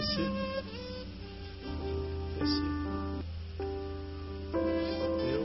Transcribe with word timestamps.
Esse. 0.00 0.22
Esse. 2.40 2.62
Deu. 5.20 5.42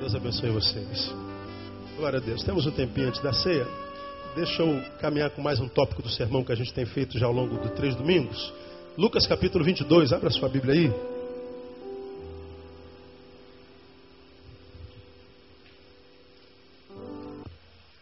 Deus 0.00 0.14
abençoe 0.14 0.50
vocês. 0.50 1.10
Glória 1.96 2.18
a 2.18 2.22
Deus. 2.22 2.42
Temos 2.42 2.66
um 2.66 2.70
tempinho 2.72 3.08
antes 3.08 3.22
da 3.22 3.32
ceia. 3.32 3.66
Deixa 4.36 4.62
eu 4.62 4.82
caminhar 5.00 5.30
com 5.30 5.40
mais 5.40 5.60
um 5.60 5.68
tópico 5.68 6.02
do 6.02 6.10
sermão 6.10 6.44
que 6.44 6.52
a 6.52 6.54
gente 6.54 6.74
tem 6.74 6.84
feito 6.84 7.18
já 7.18 7.24
ao 7.24 7.32
longo 7.32 7.58
de 7.58 7.70
três 7.70 7.96
domingos. 7.96 8.52
Lucas 8.98 9.26
capítulo 9.26 9.64
22, 9.64 10.12
abra 10.12 10.28
sua 10.28 10.50
Bíblia 10.50 10.74
aí. 10.74 10.92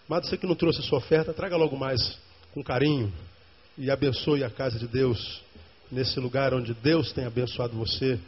Amado, 0.09 0.27
você 0.27 0.37
que 0.37 0.47
não 0.47 0.57
trouxe 0.57 0.81
a 0.81 0.83
sua 0.83 0.99
oferta, 0.99 1.33
traga 1.33 1.57
logo 1.57 1.77
mais 1.77 2.19
com 2.53 2.65
carinho 2.65 3.13
e 3.77 3.91
abençoe 3.91 4.45
a 4.45 4.51
casa 4.51 4.79
de 4.79 4.87
Deus 4.87 5.41
nesse 5.91 6.19
lugar 6.21 6.55
onde 6.55 6.75
Deus 6.75 7.13
tem 7.13 7.25
abençoado 7.25 7.77
você 7.77 8.19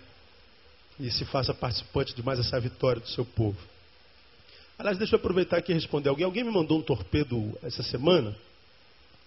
e 0.99 1.11
se 1.11 1.25
faça 1.25 1.53
participante 1.53 2.15
de 2.15 2.23
mais 2.23 2.39
essa 2.39 2.59
vitória 2.61 3.01
do 3.01 3.09
seu 3.09 3.25
povo. 3.25 3.59
Aliás, 4.79 4.99
deixa 4.99 5.15
eu 5.15 5.19
aproveitar 5.19 5.59
aqui 5.59 5.73
e 5.73 5.75
responder 5.75 6.09
alguém. 6.09 6.25
Alguém 6.25 6.45
me 6.45 6.51
mandou 6.51 6.79
um 6.79 6.83
torpedo 6.83 7.57
essa 7.63 7.83
semana. 7.83 8.35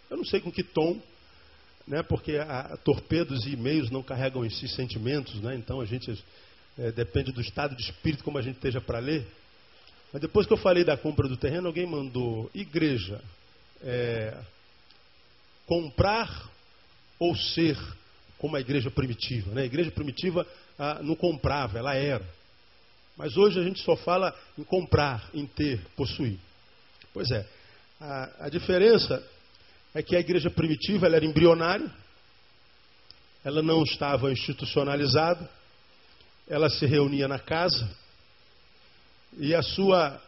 Eu 0.09 0.18
não 0.18 0.26
sei 0.26 0.40
com 0.40 0.52
que 0.52 0.64
tom, 0.64 1.00
né, 1.88 2.04
porque 2.04 2.38
a, 2.38 2.59
a 2.59 2.78
torpedos 2.78 3.45
e 3.45 3.52
e-mails 3.52 3.90
não 3.90 4.04
carregam 4.04 4.45
em 4.45 4.50
si 4.50 4.68
sentimentos, 4.68 5.36
né, 5.42 5.56
então 5.56 5.80
a 5.80 5.86
gente 5.86 6.22
é, 6.78 6.92
depende 6.92 7.31
do 7.31 7.42
estado 7.42 7.76
de 7.76 7.81
espírito 7.81 8.23
como 8.23 8.38
a 8.38 8.42
gente 8.42 8.56
esteja 8.56 8.81
para 8.81 9.00
ler. 9.00 9.26
Mas 10.12 10.22
depois 10.22 10.48
que 10.48 10.54
eu 10.54 10.58
falei 10.58 10.84
da 10.84 10.98
compra 10.98 11.28
do 11.28 11.38
terreno, 11.38 11.68
alguém 11.68 11.86
mandou: 11.86 12.50
igreja, 12.54 13.22
é, 13.81 14.38
comprar 15.68 16.50
ou 17.20 17.36
ser 17.36 17.78
como 18.40 18.56
a 18.56 18.60
igreja 18.60 18.90
primitiva. 18.90 19.52
Né? 19.52 19.62
A 19.62 19.66
igreja 19.66 19.92
primitiva 19.92 20.48
ah, 20.80 21.00
não 21.04 21.16
comprava, 21.16 21.78
ela 21.78 21.94
era. 21.94 22.26
Mas 23.16 23.36
hoje 23.36 23.59
a 23.59 23.64
gente 23.64 23.82
só 23.82 23.96
fala 23.96 24.36
em 24.58 24.64
comprar, 24.64 25.30
em 25.34 25.46
ter, 25.46 25.80
possuir. 25.96 26.40
Pois 27.14 27.30
é, 27.32 27.46
a, 28.00 28.46
a 28.46 28.50
diferença 28.50 29.24
é 29.94 30.02
que 30.02 30.16
a 30.16 30.20
igreja 30.20 30.50
primitiva 30.50 31.08
era 31.08 31.26
embrionária, 31.26 31.92
ela 33.44 33.62
não 33.62 33.84
estava 33.84 34.31
institucionalizada, 34.31 35.50
ela 36.48 36.70
se 36.70 36.86
reunia 36.86 37.28
na 37.28 37.40
casa 37.40 37.90
e 39.38 39.54
a 39.54 39.62
sua 39.62 40.22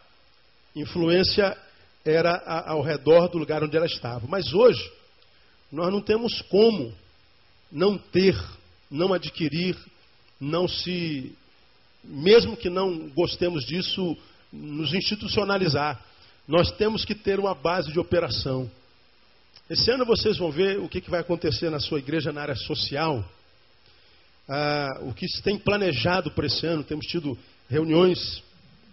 influência 0.74 1.56
era 2.04 2.36
ao 2.66 2.82
redor 2.82 3.28
do 3.28 3.38
lugar 3.38 3.62
onde 3.62 3.76
ela 3.76 3.86
estava. 3.86 4.26
Mas 4.26 4.52
hoje, 4.52 4.90
nós 5.70 5.92
não 5.92 6.00
temos 6.00 6.42
como 6.42 6.92
não 7.70 7.96
ter, 7.96 8.36
não 8.90 9.12
adquirir, 9.12 9.76
não 10.40 10.66
se 10.66 11.32
mesmo 12.02 12.56
que 12.56 12.70
não 12.70 13.08
gostemos 13.10 13.64
disso, 13.64 14.16
nos 14.52 14.94
institucionalizar. 14.94 16.02
Nós 16.48 16.70
temos 16.72 17.04
que 17.04 17.14
ter 17.14 17.38
uma 17.38 17.54
base 17.54 17.92
de 17.92 17.98
operação. 17.98 18.70
Esse 19.68 19.90
ano 19.90 20.04
vocês 20.04 20.38
vão 20.38 20.50
ver 20.50 20.80
o 20.80 20.88
que, 20.88 21.00
vai 21.08 21.20
acontecer 21.20 21.70
na 21.70 21.78
sua 21.78 21.98
igreja 21.98 22.32
na 22.32 22.42
área 22.42 22.56
social. 22.56 23.24
Ah, 24.48 24.88
o 25.02 25.14
que 25.14 25.28
se 25.28 25.42
tem 25.42 25.58
planejado 25.58 26.30
para 26.32 26.46
esse 26.46 26.66
ano. 26.66 26.82
Temos 26.82 27.06
tido 27.06 27.38
reuniões 27.68 28.42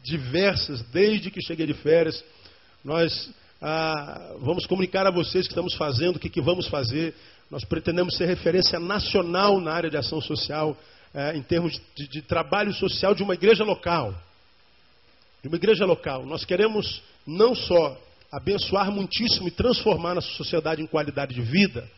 diversas 0.04 0.82
desde 0.92 1.32
que 1.32 1.42
cheguei 1.42 1.66
de 1.66 1.74
férias. 1.74 2.24
Nós 2.84 3.32
ah, 3.62 4.36
vamos 4.40 4.66
comunicar 4.66 5.08
a 5.08 5.12
vocês 5.12 5.48
que 5.48 5.52
estamos 5.52 5.74
fazendo, 5.76 6.18
o 6.18 6.20
que, 6.20 6.30
que 6.30 6.42
vamos 6.42 6.68
fazer. 6.68 7.16
Nós 7.50 7.64
pretendemos 7.64 8.16
ser 8.16 8.26
referência 8.26 8.80
nacional 8.80 9.60
na 9.60 9.72
área 9.72 9.90
de 9.90 9.98
ação 9.98 10.22
social 10.22 10.78
é, 11.14 11.36
em 11.36 11.42
termos 11.42 11.82
de, 11.96 12.08
de 12.08 12.22
trabalho 12.22 12.74
social 12.74 13.16
de 13.16 13.24
uma 13.24 13.34
igreja 13.34 13.64
local. 13.64 14.14
De 15.42 15.48
uma 15.48 15.58
igreja 15.58 15.86
local. 15.86 16.26
Nós 16.26 16.46
queremos 16.46 17.02
não 17.26 17.56
só 17.56 18.00
abençoar 18.32 18.92
muitíssimo 18.92 19.48
e 19.48 19.52
transformar 19.52 20.16
nossa 20.16 20.32
sociedade 20.34 20.82
em 20.82 20.88
qualidade 20.88 21.34
de 21.34 21.42
vida, 21.42 21.90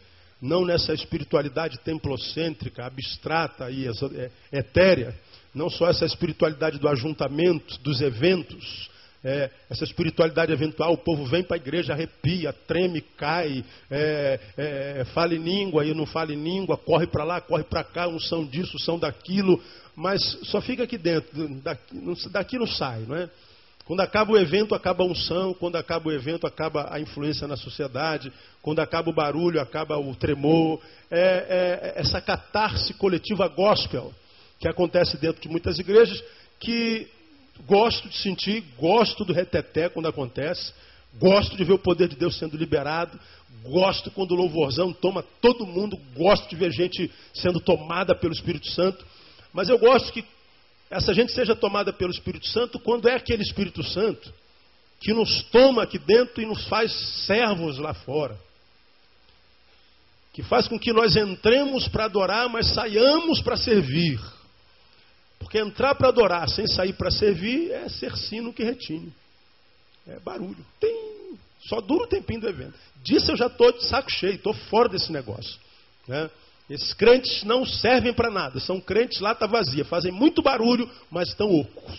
não 0.41 0.63
nessa 0.63 0.93
espiritualidade 0.93 1.79
templocêntrica, 1.79 2.85
abstrata 2.85 3.69
e 3.69 3.87
é, 3.87 4.31
etérea, 4.51 5.13
não 5.53 5.69
só 5.69 5.89
essa 5.89 6.05
espiritualidade 6.05 6.77
do 6.77 6.87
ajuntamento, 6.87 7.77
dos 7.79 7.99
eventos, 7.99 8.89
é, 9.23 9.49
essa 9.69 9.83
espiritualidade 9.83 10.51
eventual, 10.51 10.93
o 10.93 10.97
povo 10.97 11.25
vem 11.25 11.43
para 11.43 11.57
a 11.57 11.59
igreja, 11.59 11.93
arrepia, 11.93 12.53
treme, 12.53 13.01
cai, 13.01 13.63
é, 13.91 14.39
é, 14.57 15.05
fala 15.13 15.33
em 15.33 15.43
língua 15.43 15.85
e 15.85 15.93
não 15.93 16.05
fala 16.05 16.33
em 16.33 16.41
língua, 16.41 16.77
corre 16.77 17.05
para 17.05 17.23
lá, 17.23 17.41
corre 17.41 17.63
para 17.63 17.83
cá, 17.83 18.07
unção 18.07 18.45
disso, 18.45 18.77
unção 18.77 18.97
daquilo, 18.97 19.61
mas 19.95 20.21
só 20.43 20.61
fica 20.61 20.83
aqui 20.83 20.97
dentro, 20.97 21.47
daqui, 21.61 22.29
daqui 22.31 22.57
não 22.57 22.67
sai, 22.67 23.01
não 23.01 23.15
é? 23.15 23.29
Quando 23.89 24.01
acaba 24.01 24.31
o 24.31 24.37
evento, 24.37 24.75
acaba 24.75 25.03
a 25.03 25.07
unção, 25.07 25.51
quando 25.51 25.75
acaba 25.75 26.09
o 26.09 26.11
evento, 26.11 26.45
acaba 26.45 26.93
a 26.93 26.99
influência 26.99 27.47
na 27.47 27.57
sociedade, 27.57 28.31
quando 28.61 28.79
acaba 28.79 29.09
o 29.09 29.13
barulho, 29.13 29.59
acaba 29.59 29.97
o 29.97 30.15
tremor, 30.15 30.79
é, 31.09 31.19
é, 31.19 31.93
é 31.95 31.99
essa 31.99 32.21
catarse 32.21 32.93
coletiva 32.93 33.47
gospel 33.47 34.13
que 34.59 34.67
acontece 34.67 35.17
dentro 35.17 35.41
de 35.41 35.49
muitas 35.49 35.79
igrejas, 35.79 36.23
que 36.59 37.07
Gosto 37.65 38.07
de 38.09 38.17
sentir, 38.17 38.63
gosto 38.77 39.23
do 39.25 39.33
reteté 39.33 39.89
quando 39.89 40.07
acontece, 40.07 40.73
gosto 41.19 41.55
de 41.55 41.63
ver 41.63 41.73
o 41.73 41.79
poder 41.79 42.07
de 42.07 42.15
Deus 42.15 42.37
sendo 42.37 42.57
liberado, 42.57 43.19
gosto 43.63 44.09
quando 44.11 44.31
o 44.31 44.35
louvorzão 44.35 44.93
toma 44.93 45.23
todo 45.41 45.65
mundo, 45.65 45.99
gosto 46.15 46.49
de 46.49 46.55
ver 46.55 46.71
gente 46.71 47.11
sendo 47.33 47.59
tomada 47.59 48.15
pelo 48.15 48.33
Espírito 48.33 48.69
Santo, 48.71 49.05
mas 49.53 49.69
eu 49.69 49.77
gosto 49.77 50.11
que 50.13 50.23
essa 50.89 51.13
gente 51.13 51.31
seja 51.31 51.55
tomada 51.55 51.93
pelo 51.93 52.11
Espírito 52.11 52.47
Santo 52.47 52.79
quando 52.79 53.07
é 53.07 53.15
aquele 53.15 53.43
Espírito 53.43 53.83
Santo 53.83 54.33
que 54.99 55.13
nos 55.13 55.43
toma 55.43 55.83
aqui 55.83 55.97
dentro 55.97 56.41
e 56.41 56.45
nos 56.45 56.65
faz 56.67 56.91
servos 57.25 57.77
lá 57.77 57.93
fora. 57.93 58.37
Que 60.33 60.43
faz 60.43 60.67
com 60.67 60.77
que 60.77 60.91
nós 60.91 61.15
entremos 61.15 61.87
para 61.87 62.05
adorar, 62.05 62.49
mas 62.49 62.73
saiamos 62.73 63.41
para 63.41 63.55
servir. 63.55 64.19
Porque 65.49 65.57
entrar 65.57 65.95
para 65.95 66.09
adorar 66.09 66.47
sem 66.47 66.67
sair 66.67 66.93
para 66.93 67.09
servir 67.09 67.71
é 67.71 67.89
ser 67.89 68.15
sino 68.15 68.53
que 68.53 68.63
retine. 68.63 69.11
É 70.07 70.19
barulho. 70.19 70.63
Tem, 70.79 71.39
só 71.61 71.81
dura 71.81 72.03
o 72.03 72.07
tempinho 72.07 72.41
do 72.41 72.47
evento. 72.47 72.75
Disso 73.03 73.31
eu 73.31 73.35
já 73.35 73.47
estou 73.47 73.71
de 73.71 73.83
saco 73.83 74.11
cheio, 74.11 74.35
estou 74.35 74.53
fora 74.53 74.87
desse 74.87 75.11
negócio. 75.11 75.59
Né? 76.07 76.29
Esses 76.69 76.93
crentes 76.93 77.43
não 77.43 77.65
servem 77.65 78.13
para 78.13 78.29
nada. 78.29 78.59
São 78.59 78.79
crentes 78.79 79.21
lata 79.21 79.47
vazia, 79.47 79.83
fazem 79.83 80.11
muito 80.11 80.43
barulho, 80.43 80.87
mas 81.09 81.29
estão 81.29 81.51
ocos. 81.51 81.97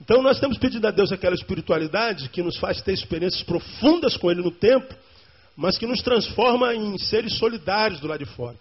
Então 0.00 0.22
nós 0.22 0.38
temos 0.38 0.56
pedido 0.56 0.86
a 0.86 0.92
Deus 0.92 1.10
aquela 1.10 1.34
espiritualidade 1.34 2.28
que 2.28 2.44
nos 2.44 2.58
faz 2.58 2.80
ter 2.80 2.92
experiências 2.92 3.42
profundas 3.42 4.16
com 4.16 4.30
Ele 4.30 4.40
no 4.40 4.52
tempo, 4.52 4.94
mas 5.56 5.76
que 5.76 5.86
nos 5.86 6.00
transforma 6.00 6.72
em 6.72 6.96
seres 6.96 7.36
solidários 7.38 7.98
do 7.98 8.06
lado 8.06 8.24
de 8.24 8.30
fora, 8.36 8.56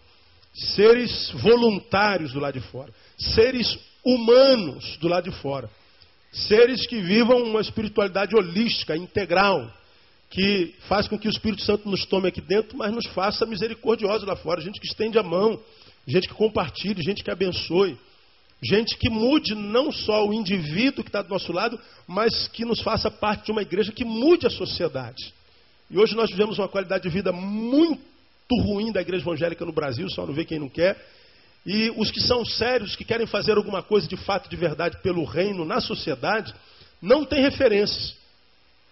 seres 0.56 1.30
voluntários 1.36 2.34
do 2.34 2.40
lado 2.40 2.60
de 2.60 2.66
fora, 2.68 2.92
seres 3.16 3.91
humanos 4.04 4.98
do 4.98 5.08
lado 5.08 5.30
de 5.30 5.38
fora. 5.38 5.70
Seres 6.32 6.88
que 6.88 7.02
vivam 7.02 7.44
uma 7.44 7.62
espiritualidade 7.62 8.36
holística, 8.36 8.96
integral, 8.96 9.72
que 10.30 10.74
faz 10.88 11.08
com 11.08 11.20
que 11.20 11.28
o 11.28 11.32
Espírito 11.32 11.62
Santo 11.62 11.90
nos 11.90 12.06
tome 12.06 12.30
aqui 12.30 12.40
dentro, 12.40 12.78
mas 12.78 12.94
nos 12.94 13.06
faça 13.08 13.46
misericordiosos 13.46 14.26
lá 14.26 14.36
fora. 14.36 14.62
Gente 14.62 14.80
que 14.80 14.88
estende 14.88 15.20
a 15.20 15.24
mão, 15.24 15.60
gente 16.08 16.28
que 16.28 16.34
compartilhe, 16.34 17.04
gente 17.04 17.24
que 17.24 17.30
abençoe. 17.30 17.98
Gente 18.64 18.96
que 18.96 19.10
mude 19.10 19.56
não 19.56 19.92
só 19.92 20.26
o 20.26 20.34
indivíduo 20.34 21.04
que 21.04 21.10
está 21.10 21.24
do 21.24 21.30
nosso 21.30 21.52
lado, 21.52 21.80
mas 22.08 22.48
que 22.48 22.64
nos 22.64 22.80
faça 22.80 23.10
parte 23.10 23.46
de 23.46 23.52
uma 23.52 23.64
igreja 23.64 23.92
que 23.92 24.06
mude 24.06 24.46
a 24.46 24.52
sociedade. 24.52 25.34
E 25.90 25.98
hoje 25.98 26.16
nós 26.16 26.30
vivemos 26.30 26.60
uma 26.60 26.70
qualidade 26.70 27.04
de 27.04 27.10
vida 27.10 27.32
muito 27.32 28.02
ruim 28.64 28.92
da 28.92 29.02
igreja 29.02 29.24
evangélica 29.24 29.66
no 29.66 29.74
Brasil, 29.74 30.08
só 30.12 30.28
não 30.28 30.34
vê 30.34 30.46
quem 30.46 30.60
não 30.60 30.70
quer. 30.70 30.96
E 31.66 31.92
os 31.96 32.10
que 32.10 32.20
são 32.20 32.44
sérios, 32.44 32.96
que 32.96 33.06
querem 33.06 33.28
fazer 33.28 33.58
alguma 33.58 33.84
coisa 33.84 34.08
de 34.08 34.18
fato, 34.18 34.50
de 34.50 34.56
verdade, 34.56 34.98
pelo 35.02 35.24
reino 35.24 35.64
na 35.64 35.80
sociedade, 35.80 36.54
não 37.02 37.24
têm 37.24 37.42
referências. 37.42 38.16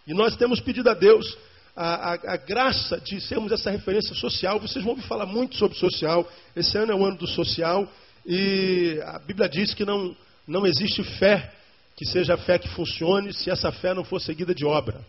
E 0.05 0.13
nós 0.13 0.35
temos 0.35 0.59
pedido 0.59 0.89
a 0.89 0.93
Deus 0.93 1.37
a, 1.75 2.11
a, 2.11 2.13
a, 2.33 2.37
graça 2.37 2.99
de 2.99 3.21
sermos 3.21 3.51
essa 3.51 3.71
referência 3.71 4.13
social. 4.15 4.59
Vocês 4.59 4.83
vão 4.83 4.93
ouvir 4.93 5.07
falar 5.07 5.25
muito 5.25 5.55
sobre 5.55 5.77
social. 5.77 6.29
Esse 6.55 6.77
ano 6.77 6.91
é 6.91 6.95
o 6.95 7.05
ano 7.05 7.17
do 7.17 7.27
social. 7.27 7.87
E 8.25 8.99
a 9.05 9.19
Bíblia 9.19 9.47
diz 9.47 9.73
que 9.73 9.85
não, 9.85 10.15
não 10.47 10.65
existe 10.65 11.03
fé 11.03 11.53
que 11.95 12.05
seja 12.05 12.37
fé 12.37 12.57
que 12.57 12.69
funcione 12.69 13.33
se 13.33 13.49
essa 13.49 13.71
fé 13.71 13.93
não 13.93 14.03
for 14.03 14.21
seguida 14.21 14.53
de 14.53 14.65
obra. 14.65 14.99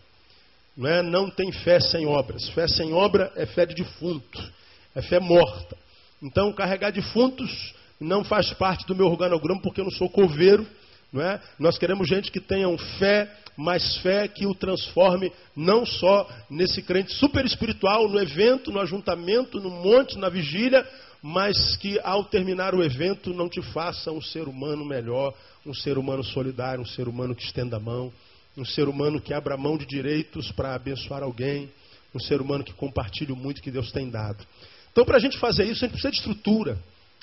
Não, 0.75 0.89
é? 0.89 1.01
não 1.01 1.29
tem 1.29 1.51
fé 1.51 1.79
sem 1.79 2.05
obras. 2.05 2.49
Fé 2.49 2.67
sem 2.67 2.93
obra 2.93 3.31
é 3.35 3.45
fé 3.45 3.65
de 3.65 3.75
defunto, 3.75 4.51
é 4.95 5.01
fé 5.01 5.19
morta. 5.19 5.77
Então, 6.21 6.53
carregar 6.53 6.91
defuntos 6.91 7.73
não 7.99 8.23
faz 8.23 8.51
parte 8.53 8.85
do 8.85 8.95
meu 8.95 9.07
organograma, 9.07 9.61
porque 9.61 9.81
eu 9.81 9.85
não 9.85 9.91
sou 9.91 10.09
coveiro, 10.09 10.65
Não 11.11 11.21
é? 11.21 11.41
Nós 11.59 11.77
queremos 11.77 12.07
gente 12.07 12.31
que 12.31 12.39
tenha 12.39 12.69
um 12.69 12.77
fé, 12.77 13.29
mas 13.57 13.97
fé 13.97 14.29
que 14.29 14.45
o 14.47 14.55
transforme 14.55 15.31
não 15.53 15.85
só 15.85 16.29
nesse 16.49 16.81
crente 16.81 17.13
super 17.13 17.43
espiritual, 17.43 18.07
no 18.07 18.17
evento, 18.17 18.71
no 18.71 18.79
ajuntamento, 18.79 19.59
no 19.59 19.69
monte, 19.69 20.17
na 20.17 20.29
vigília, 20.29 20.87
mas 21.21 21.75
que 21.75 21.99
ao 22.03 22.23
terminar 22.23 22.73
o 22.73 22.81
evento 22.81 23.33
não 23.33 23.49
te 23.49 23.61
faça 23.61 24.09
um 24.09 24.21
ser 24.21 24.47
humano 24.47 24.85
melhor, 24.85 25.33
um 25.65 25.73
ser 25.73 25.97
humano 25.97 26.23
solidário, 26.23 26.81
um 26.81 26.87
ser 26.87 27.07
humano 27.07 27.35
que 27.35 27.43
estenda 27.43 27.75
a 27.75 27.79
mão, 27.79 28.11
um 28.57 28.65
ser 28.65 28.87
humano 28.87 29.21
que 29.21 29.33
abra 29.33 29.57
mão 29.57 29.77
de 29.77 29.85
direitos 29.85 30.51
para 30.53 30.73
abençoar 30.73 31.23
alguém, 31.23 31.69
um 32.15 32.19
ser 32.19 32.41
humano 32.41 32.63
que 32.63 32.73
compartilhe 32.73 33.33
muito 33.33 33.61
que 33.61 33.69
Deus 33.69 33.91
tem 33.91 34.09
dado. 34.09 34.43
Então, 34.91 35.05
para 35.05 35.17
a 35.17 35.19
gente 35.19 35.37
fazer 35.37 35.63
isso, 35.63 35.85
a 35.85 35.87
gente 35.87 35.91
precisa 35.91 36.11
de 36.11 36.17
estrutura. 36.17 36.77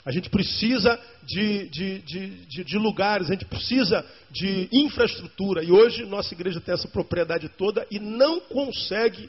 A 0.05 0.11
gente 0.11 0.31
precisa 0.31 0.99
de, 1.25 1.69
de, 1.69 1.99
de, 1.99 2.65
de, 2.65 2.79
lugares, 2.79 3.29
a 3.29 3.33
gente 3.35 3.45
precisa 3.45 4.05
de 4.31 4.69
infraestrutura. 4.73 5.63
E 5.63 5.71
hoje 5.71 6.07
nossa 6.07 6.33
igreja 6.33 6.61
tem 6.61 6.73
essa 6.73 6.89
propriedade 6.89 7.49
toda 7.51 7.87
e 7.91 7.99
não 7.99 8.41
consegue, 8.41 9.29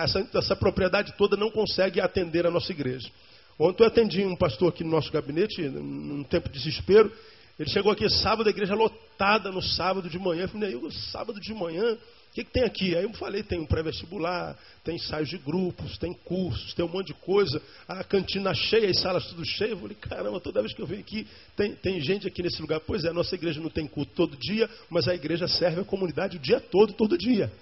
essa, 0.00 0.26
essa 0.34 0.56
propriedade 0.56 1.12
toda 1.18 1.36
não 1.36 1.50
consegue 1.50 2.00
atender 2.00 2.46
a 2.46 2.50
nossa 2.50 2.72
igreja. 2.72 3.10
Ontem 3.58 3.82
eu 3.82 3.86
atendi 3.86 4.24
um 4.24 4.36
pastor 4.36 4.70
aqui 4.70 4.82
no 4.82 4.90
nosso 4.90 5.12
gabinete, 5.12 5.60
num 5.60 6.24
tempo 6.24 6.48
de 6.48 6.58
desespero. 6.58 7.12
Ele 7.58 7.68
chegou 7.68 7.92
aqui 7.92 8.08
sábado, 8.08 8.46
a 8.46 8.50
igreja 8.50 8.74
lotada 8.74 9.50
no 9.50 9.60
sábado 9.60 10.08
de 10.08 10.18
manhã. 10.18 10.44
Eu 10.44 10.48
falei, 10.48 10.90
sábado 11.12 11.38
de 11.38 11.52
manhã, 11.52 11.98
o 12.32 12.34
que, 12.34 12.44
que, 12.44 12.50
tem 12.50 12.64
aqui? 12.64 12.96
Aí 12.96 13.02
eu 13.02 13.12
falei, 13.12 13.42
tem 13.42 13.60
um 13.60 13.66
pré-vestibular, 13.66 14.56
tem 14.82 14.96
ensaios 14.96 15.28
de 15.28 15.36
grupos, 15.36 15.98
tem 15.98 16.14
cursos, 16.14 16.72
tem 16.72 16.82
um 16.82 16.88
monte 16.88 17.08
de 17.08 17.14
coisa, 17.14 17.60
a 17.86 18.02
cantina 18.02 18.54
cheia, 18.54 18.88
as 18.88 19.00
salas 19.00 19.26
tudo 19.26 19.44
cheias. 19.44 19.72
Eu 19.72 19.80
falei, 19.80 19.96
caramba, 20.00 20.40
toda 20.40 20.62
vez 20.62 20.72
que 20.72 20.80
eu 20.80 20.86
venho 20.86 21.02
aqui, 21.02 21.26
tem, 21.54 21.74
tem 21.74 22.00
gente 22.00 22.26
aqui 22.26 22.42
nesse 22.42 22.62
lugar. 22.62 22.80
Pois 22.80 23.04
é, 23.04 23.10
a 23.10 23.12
nossa 23.12 23.34
igreja 23.34 23.60
não 23.60 23.68
tem 23.68 23.86
culto 23.86 24.12
todo 24.14 24.34
dia, 24.38 24.66
mas 24.88 25.06
a 25.08 25.14
igreja 25.14 25.46
serve 25.46 25.82
a 25.82 25.84
comunidade 25.84 26.38
o 26.38 26.40
dia 26.40 26.58
todo, 26.58 26.94
todo 26.94 27.18
dia. 27.18 27.52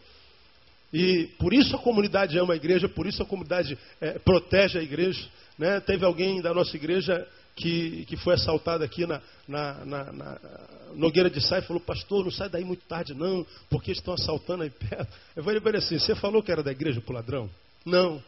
E 0.93 1.27
por 1.37 1.53
isso 1.53 1.75
a 1.75 1.79
comunidade 1.81 2.39
ama 2.39 2.53
a 2.53 2.57
igreja, 2.57 2.89
por 2.89 3.09
isso 3.09 3.21
a 3.25 3.27
comunidade 3.27 3.77
é, 4.01 4.21
protege 4.21 4.79
a 4.79 4.83
igreja. 4.83 5.29
Né? 5.59 5.81
Teve 5.81 6.05
alguém 6.05 6.41
da 6.41 6.55
nossa 6.55 6.77
igreja 6.77 7.27
que, 7.57 8.05
que 8.07 8.17
foi 8.17 8.35
assaltado 8.35 8.83
aqui 8.83 9.07
na, 9.07 9.21
na, 9.47 9.85
na, 9.85 10.13
na 10.13 10.41
Nogueira 10.95 11.31
de 11.31 11.41
Sá 11.41 11.59
e 11.59 11.63
falou, 11.63 11.81
pastor, 11.81 12.25
não 12.25 12.31
sai 12.31 12.49
daí 12.49 12.65
muito 12.65 12.85
tarde 12.87 13.15
não, 13.15 13.47
porque 13.69 13.93
estão 13.93 14.15
assaltando 14.15 14.63
aí 14.63 14.71
perto. 14.71 15.13
Eu 15.37 15.45
falei 15.45 15.61
para 15.61 15.71
ele 15.71 15.79
assim, 15.79 15.99
você 15.99 16.15
falou 16.15 16.43
que 16.43 16.51
era 16.51 16.63
da 16.63 16.71
igreja 16.73 17.01
pro 17.01 17.15
ladrão? 17.15 17.51
Não. 17.85 18.15
Eu 18.15 18.23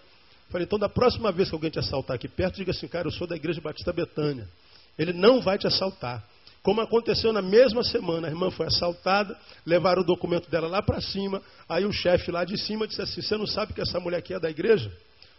falei, 0.51 0.67
então 0.67 0.79
da 0.79 0.89
próxima 0.89 1.33
vez 1.33 1.49
que 1.49 1.55
alguém 1.55 1.71
te 1.71 1.79
assaltar 1.79 2.17
aqui 2.17 2.29
perto, 2.29 2.57
diga 2.57 2.71
assim, 2.71 2.89
cara, 2.89 3.09
eu 3.09 3.13
sou 3.13 3.27
da 3.27 3.37
igreja 3.37 3.61
Batista 3.61 3.93
Betânia. 3.93 4.49
Ele 4.99 5.13
não 5.13 5.41
vai 5.41 5.57
te 5.59 5.67
assaltar. 5.67 6.23
Como 6.63 6.81
aconteceu 6.81 7.33
na 7.33 7.43
mesma 7.43 7.83
semana, 7.83 8.29
a 8.29 8.31
irmã 8.31 8.51
foi 8.51 8.67
assaltada, 8.67 9.37
levaram 9.67 10.03
o 10.03 10.05
documento 10.05 10.49
dela 10.49 10.69
lá 10.69 10.81
para 10.81 11.01
cima, 11.01 11.43
aí 11.69 11.85
o 11.85 11.93
chefe 11.93 12.31
lá 12.31 12.45
de 12.45 12.57
cima 12.57 12.87
disse 12.87 13.03
assim, 13.03 13.21
você 13.21 13.37
não 13.37 13.47
sabe 13.47 13.73
que 13.73 13.81
essa 13.81 13.99
mulher 13.99 14.19
aqui 14.19 14.33
é 14.33 14.39
da 14.39 14.49
igreja? 14.49 14.93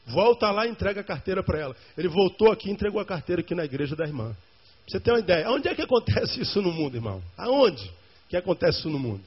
Volta 0.06 0.52
lá 0.52 0.68
e 0.68 0.70
entrega 0.70 1.02
a 1.02 1.04
carteira 1.04 1.42
para 1.42 1.60
ela. 1.60 1.76
Ele 1.98 2.08
voltou 2.08 2.52
aqui 2.52 2.70
e 2.70 2.72
entregou 2.72 3.00
a 3.00 3.06
carteira 3.06 3.42
aqui 3.42 3.56
na 3.56 3.64
igreja 3.64 3.96
da 3.96 4.06
irmã. 4.06 4.36
Você 4.88 5.00
tem 5.00 5.14
uma 5.14 5.20
ideia? 5.20 5.50
Onde 5.50 5.70
é 5.70 5.76
que 5.76 5.82
acontece 5.82 6.42
isso 6.44 6.62
no 6.62 6.72
mundo, 6.72 6.96
irmão? 6.96 7.24
Aonde 7.38 7.90
que 8.28 8.36
acontece 8.36 8.80
isso 8.80 8.90
no 8.90 9.00
mundo? 9.00 9.24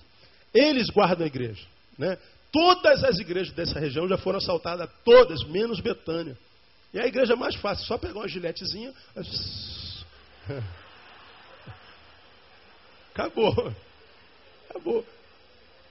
Eles 0.52 0.88
guardam 0.90 1.25
a 1.25 1.26
igreja. 1.26 1.64
Né? 1.99 2.19
Todas 2.52 3.02
as 3.05 3.19
igrejas 3.19 3.55
dessa 3.55 3.78
região 3.78 4.06
já 4.08 4.19
foram 4.19 4.38
assaltadas, 4.38 4.88
todas, 5.05 5.44
menos 5.44 5.81
Betânia. 5.81 6.37
E 6.93 6.99
a 6.99 7.06
igreja 7.06 7.37
mais 7.37 7.55
fácil, 7.56 7.87
só 7.87 7.99
pegar 7.99 8.20
uma 8.20 8.28
giletezinha. 8.28 8.93
Acabou. 13.12 13.73
Acabou. 14.69 15.05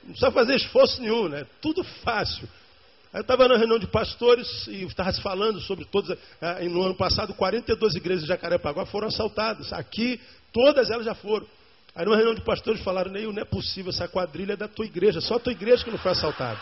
Não 0.04 0.12
precisa 0.12 0.32
fazer 0.32 0.56
esforço 0.56 1.02
nenhum, 1.02 1.28
né? 1.28 1.46
Tudo 1.62 1.84
fácil. 1.84 2.48
Eu 3.16 3.22
estava 3.22 3.48
na 3.48 3.56
reunião 3.56 3.80
de 3.80 3.88
pastores 3.88 4.68
e 4.68 4.84
estava 4.84 5.10
se 5.14 5.22
falando 5.22 5.62
sobre 5.62 5.86
todas. 5.86 6.18
Eh, 6.42 6.68
no 6.68 6.84
ano 6.84 6.96
passado, 6.96 7.34
42 7.34 7.96
igrejas 7.96 8.24
de 8.24 8.28
Jacarepaguá 8.28 8.86
foram 8.86 9.08
assaltadas. 9.08 9.72
Aqui, 9.72 10.20
todas 10.52 10.90
elas 10.90 11.06
já 11.06 11.16
foram. 11.16 11.48
Aí 11.96 12.04
numa 12.04 12.18
reunião 12.18 12.36
de 12.36 12.42
pastores 12.42 12.82
falaram, 12.84 13.10
Neil, 13.10 13.32
não 13.32 13.42
é 13.42 13.46
possível, 13.46 13.90
essa 13.90 14.06
quadrilha 14.06 14.52
é 14.52 14.58
da 14.58 14.68
tua 14.68 14.86
igreja, 14.86 15.22
só 15.22 15.36
a 15.36 15.40
tua 15.40 15.54
igreja 15.54 15.82
que 15.82 15.90
não 15.92 15.98
foi 15.98 16.12
assaltada. 16.12 16.60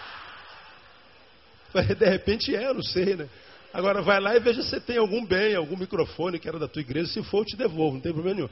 De 1.98 2.06
repente 2.06 2.56
é, 2.56 2.72
não 2.72 2.84
sei, 2.84 3.16
né? 3.16 3.28
Agora 3.74 4.04
vai 4.04 4.20
lá 4.20 4.36
e 4.36 4.40
veja 4.40 4.62
se 4.62 4.80
tem 4.80 4.98
algum 4.98 5.26
bem, 5.26 5.56
algum 5.56 5.76
microfone 5.76 6.38
que 6.38 6.48
era 6.48 6.60
da 6.60 6.68
tua 6.68 6.82
igreja, 6.82 7.08
se 7.08 7.24
for 7.24 7.40
eu 7.40 7.46
te 7.46 7.58
devolvo, 7.58 7.96
não 7.96 8.02
tem 8.02 8.14
problema 8.14 8.36
nenhum. 8.36 8.50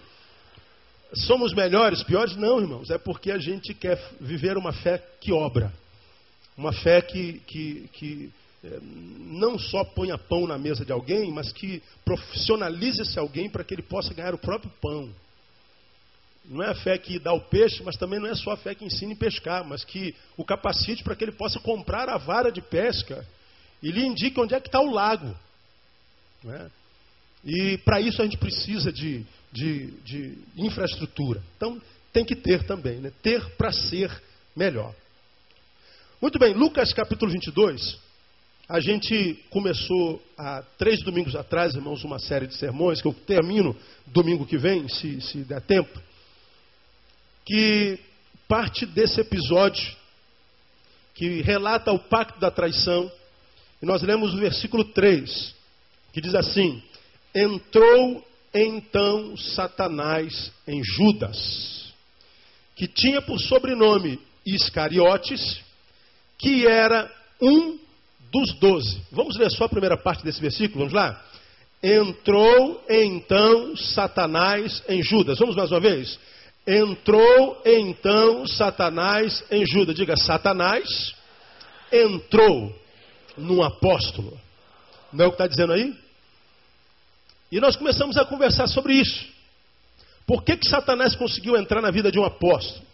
Somos 1.13 1.53
melhores, 1.53 2.01
piores? 2.01 2.35
Não, 2.35 2.59
irmãos, 2.59 2.89
é 2.89 2.97
porque 2.97 3.29
a 3.29 3.37
gente 3.37 3.75
quer 3.75 4.01
viver 4.19 4.57
uma 4.57 4.73
fé 4.73 4.97
que 5.19 5.31
obra. 5.31 5.71
Uma 6.57 6.73
fé 6.73 7.01
que, 7.01 7.41
que, 7.47 7.89
que 7.93 8.31
é, 8.63 8.79
não 8.81 9.57
só 9.57 9.83
ponha 9.83 10.17
pão 10.17 10.45
na 10.45 10.57
mesa 10.57 10.85
de 10.85 10.91
alguém, 10.91 11.31
mas 11.31 11.51
que 11.51 11.81
profissionalize 12.05 13.01
esse 13.01 13.17
alguém 13.17 13.49
para 13.49 13.63
que 13.63 13.73
ele 13.73 13.81
possa 13.81 14.13
ganhar 14.13 14.33
o 14.33 14.37
próprio 14.39 14.71
pão. 14.81 15.09
Não 16.45 16.63
é 16.63 16.69
a 16.69 16.75
fé 16.75 16.97
que 16.97 17.19
dá 17.19 17.33
o 17.33 17.41
peixe, 17.41 17.81
mas 17.83 17.95
também 17.97 18.19
não 18.19 18.27
é 18.27 18.35
só 18.35 18.51
a 18.51 18.57
fé 18.57 18.75
que 18.75 18.85
ensina 18.85 19.13
a 19.13 19.17
pescar, 19.17 19.63
mas 19.63 19.83
que 19.83 20.15
o 20.35 20.43
capacite 20.43 21.03
para 21.03 21.15
que 21.15 21.23
ele 21.23 21.31
possa 21.31 21.59
comprar 21.59 22.09
a 22.09 22.17
vara 22.17 22.51
de 22.51 22.61
pesca 22.61 23.25
e 23.81 23.91
lhe 23.91 24.05
indique 24.05 24.39
onde 24.39 24.53
é 24.53 24.59
que 24.59 24.67
está 24.67 24.79
o 24.79 24.91
lago. 24.91 25.35
É? 26.45 26.69
E 27.43 27.77
para 27.79 27.99
isso 27.99 28.21
a 28.21 28.25
gente 28.25 28.37
precisa 28.37 28.91
de, 28.91 29.25
de, 29.51 29.91
de, 30.03 30.37
infraestrutura. 30.57 31.41
Então 31.57 31.81
tem 32.13 32.25
que 32.25 32.35
ter 32.35 32.63
também, 32.65 32.99
né? 32.99 33.11
ter 33.21 33.55
para 33.55 33.71
ser 33.71 34.11
melhor. 34.55 34.93
Muito 36.21 36.37
bem, 36.37 36.53
Lucas 36.53 36.93
capítulo 36.93 37.31
22. 37.31 37.97
A 38.69 38.79
gente 38.79 39.43
começou 39.49 40.21
há 40.37 40.61
três 40.77 41.01
domingos 41.01 41.35
atrás, 41.35 41.73
irmãos, 41.73 42.03
uma 42.03 42.19
série 42.19 42.45
de 42.45 42.53
sermões 42.53 43.01
que 43.01 43.07
eu 43.07 43.13
termino 43.25 43.75
domingo 44.05 44.45
que 44.45 44.55
vem, 44.55 44.87
se, 44.87 45.19
se 45.19 45.39
der 45.39 45.61
tempo. 45.61 45.99
Que 47.43 47.99
parte 48.47 48.85
desse 48.85 49.19
episódio 49.19 49.97
que 51.15 51.41
relata 51.41 51.91
o 51.91 51.97
pacto 51.97 52.39
da 52.39 52.51
traição. 52.51 53.11
E 53.81 53.85
nós 53.87 54.03
lemos 54.03 54.35
o 54.35 54.37
versículo 54.37 54.83
3, 54.83 55.55
que 56.13 56.21
diz 56.21 56.35
assim: 56.35 56.83
Entrou 57.33 58.23
então 58.53 59.35
Satanás 59.35 60.51
em 60.67 60.83
Judas, 60.83 61.91
que 62.75 62.87
tinha 62.87 63.23
por 63.23 63.39
sobrenome 63.39 64.19
Iscariotes 64.45 65.70
que 66.41 66.67
era 66.67 67.09
um 67.39 67.79
dos 68.31 68.53
doze. 68.53 68.99
Vamos 69.11 69.37
ler 69.37 69.51
só 69.51 69.65
a 69.65 69.69
primeira 69.69 69.95
parte 69.95 70.23
desse 70.23 70.41
versículo, 70.41 70.79
vamos 70.79 70.93
lá? 70.93 71.23
Entrou 71.83 72.83
então 72.89 73.75
Satanás 73.77 74.83
em 74.89 75.03
Judas. 75.03 75.37
Vamos 75.37 75.55
mais 75.55 75.71
uma 75.71 75.79
vez? 75.79 76.19
Entrou 76.65 77.61
então 77.65 78.47
Satanás 78.47 79.43
em 79.51 79.65
Judas. 79.65 79.95
Diga, 79.95 80.17
Satanás 80.17 81.13
entrou 81.91 82.75
num 83.37 83.63
apóstolo. 83.63 84.39
Não 85.13 85.25
é 85.25 85.27
o 85.27 85.31
que 85.31 85.35
está 85.35 85.47
dizendo 85.47 85.73
aí? 85.73 85.95
E 87.51 87.59
nós 87.59 87.75
começamos 87.75 88.17
a 88.17 88.25
conversar 88.25 88.67
sobre 88.67 88.93
isso. 88.93 89.27
Por 90.25 90.43
que, 90.43 90.55
que 90.55 90.69
Satanás 90.69 91.15
conseguiu 91.15 91.57
entrar 91.57 91.81
na 91.81 91.91
vida 91.91 92.11
de 92.11 92.17
um 92.17 92.23
apóstolo? 92.23 92.85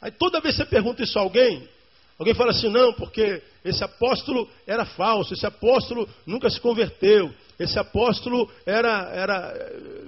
Aí 0.00 0.10
toda 0.10 0.40
vez 0.40 0.56
que 0.56 0.62
você 0.62 0.68
pergunta 0.68 1.02
isso 1.02 1.18
a 1.18 1.22
alguém, 1.22 1.68
Alguém 2.18 2.34
fala 2.34 2.50
assim, 2.50 2.68
não, 2.68 2.92
porque 2.92 3.42
esse 3.64 3.82
apóstolo 3.82 4.48
era 4.66 4.84
falso, 4.84 5.34
esse 5.34 5.46
apóstolo 5.46 6.08
nunca 6.24 6.48
se 6.48 6.60
converteu, 6.60 7.34
esse 7.58 7.78
apóstolo 7.78 8.48
era, 8.64 9.10
era 9.12 9.52
eh, 9.56 10.04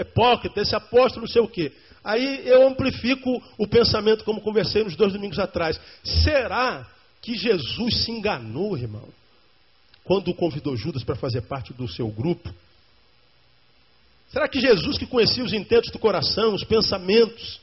hipócrita, 0.00 0.60
esse 0.60 0.76
apóstolo 0.76 1.26
não 1.26 1.32
sei 1.32 1.40
o 1.40 1.48
quê. 1.48 1.72
Aí 2.04 2.46
eu 2.46 2.68
amplifico 2.68 3.42
o 3.58 3.66
pensamento, 3.66 4.24
como 4.24 4.40
conversei 4.40 4.84
nos 4.84 4.94
dois 4.94 5.12
domingos 5.12 5.38
atrás. 5.38 5.80
Será 6.04 6.86
que 7.22 7.34
Jesus 7.34 8.04
se 8.04 8.12
enganou, 8.12 8.76
irmão, 8.76 9.08
quando 10.04 10.32
convidou 10.34 10.76
Judas 10.76 11.02
para 11.02 11.16
fazer 11.16 11.42
parte 11.42 11.72
do 11.72 11.88
seu 11.88 12.08
grupo? 12.08 12.48
Será 14.28 14.48
que 14.48 14.60
Jesus, 14.60 14.98
que 14.98 15.06
conhecia 15.06 15.42
os 15.42 15.52
intentos 15.52 15.90
do 15.90 15.98
coração, 15.98 16.54
os 16.54 16.62
pensamentos, 16.62 17.60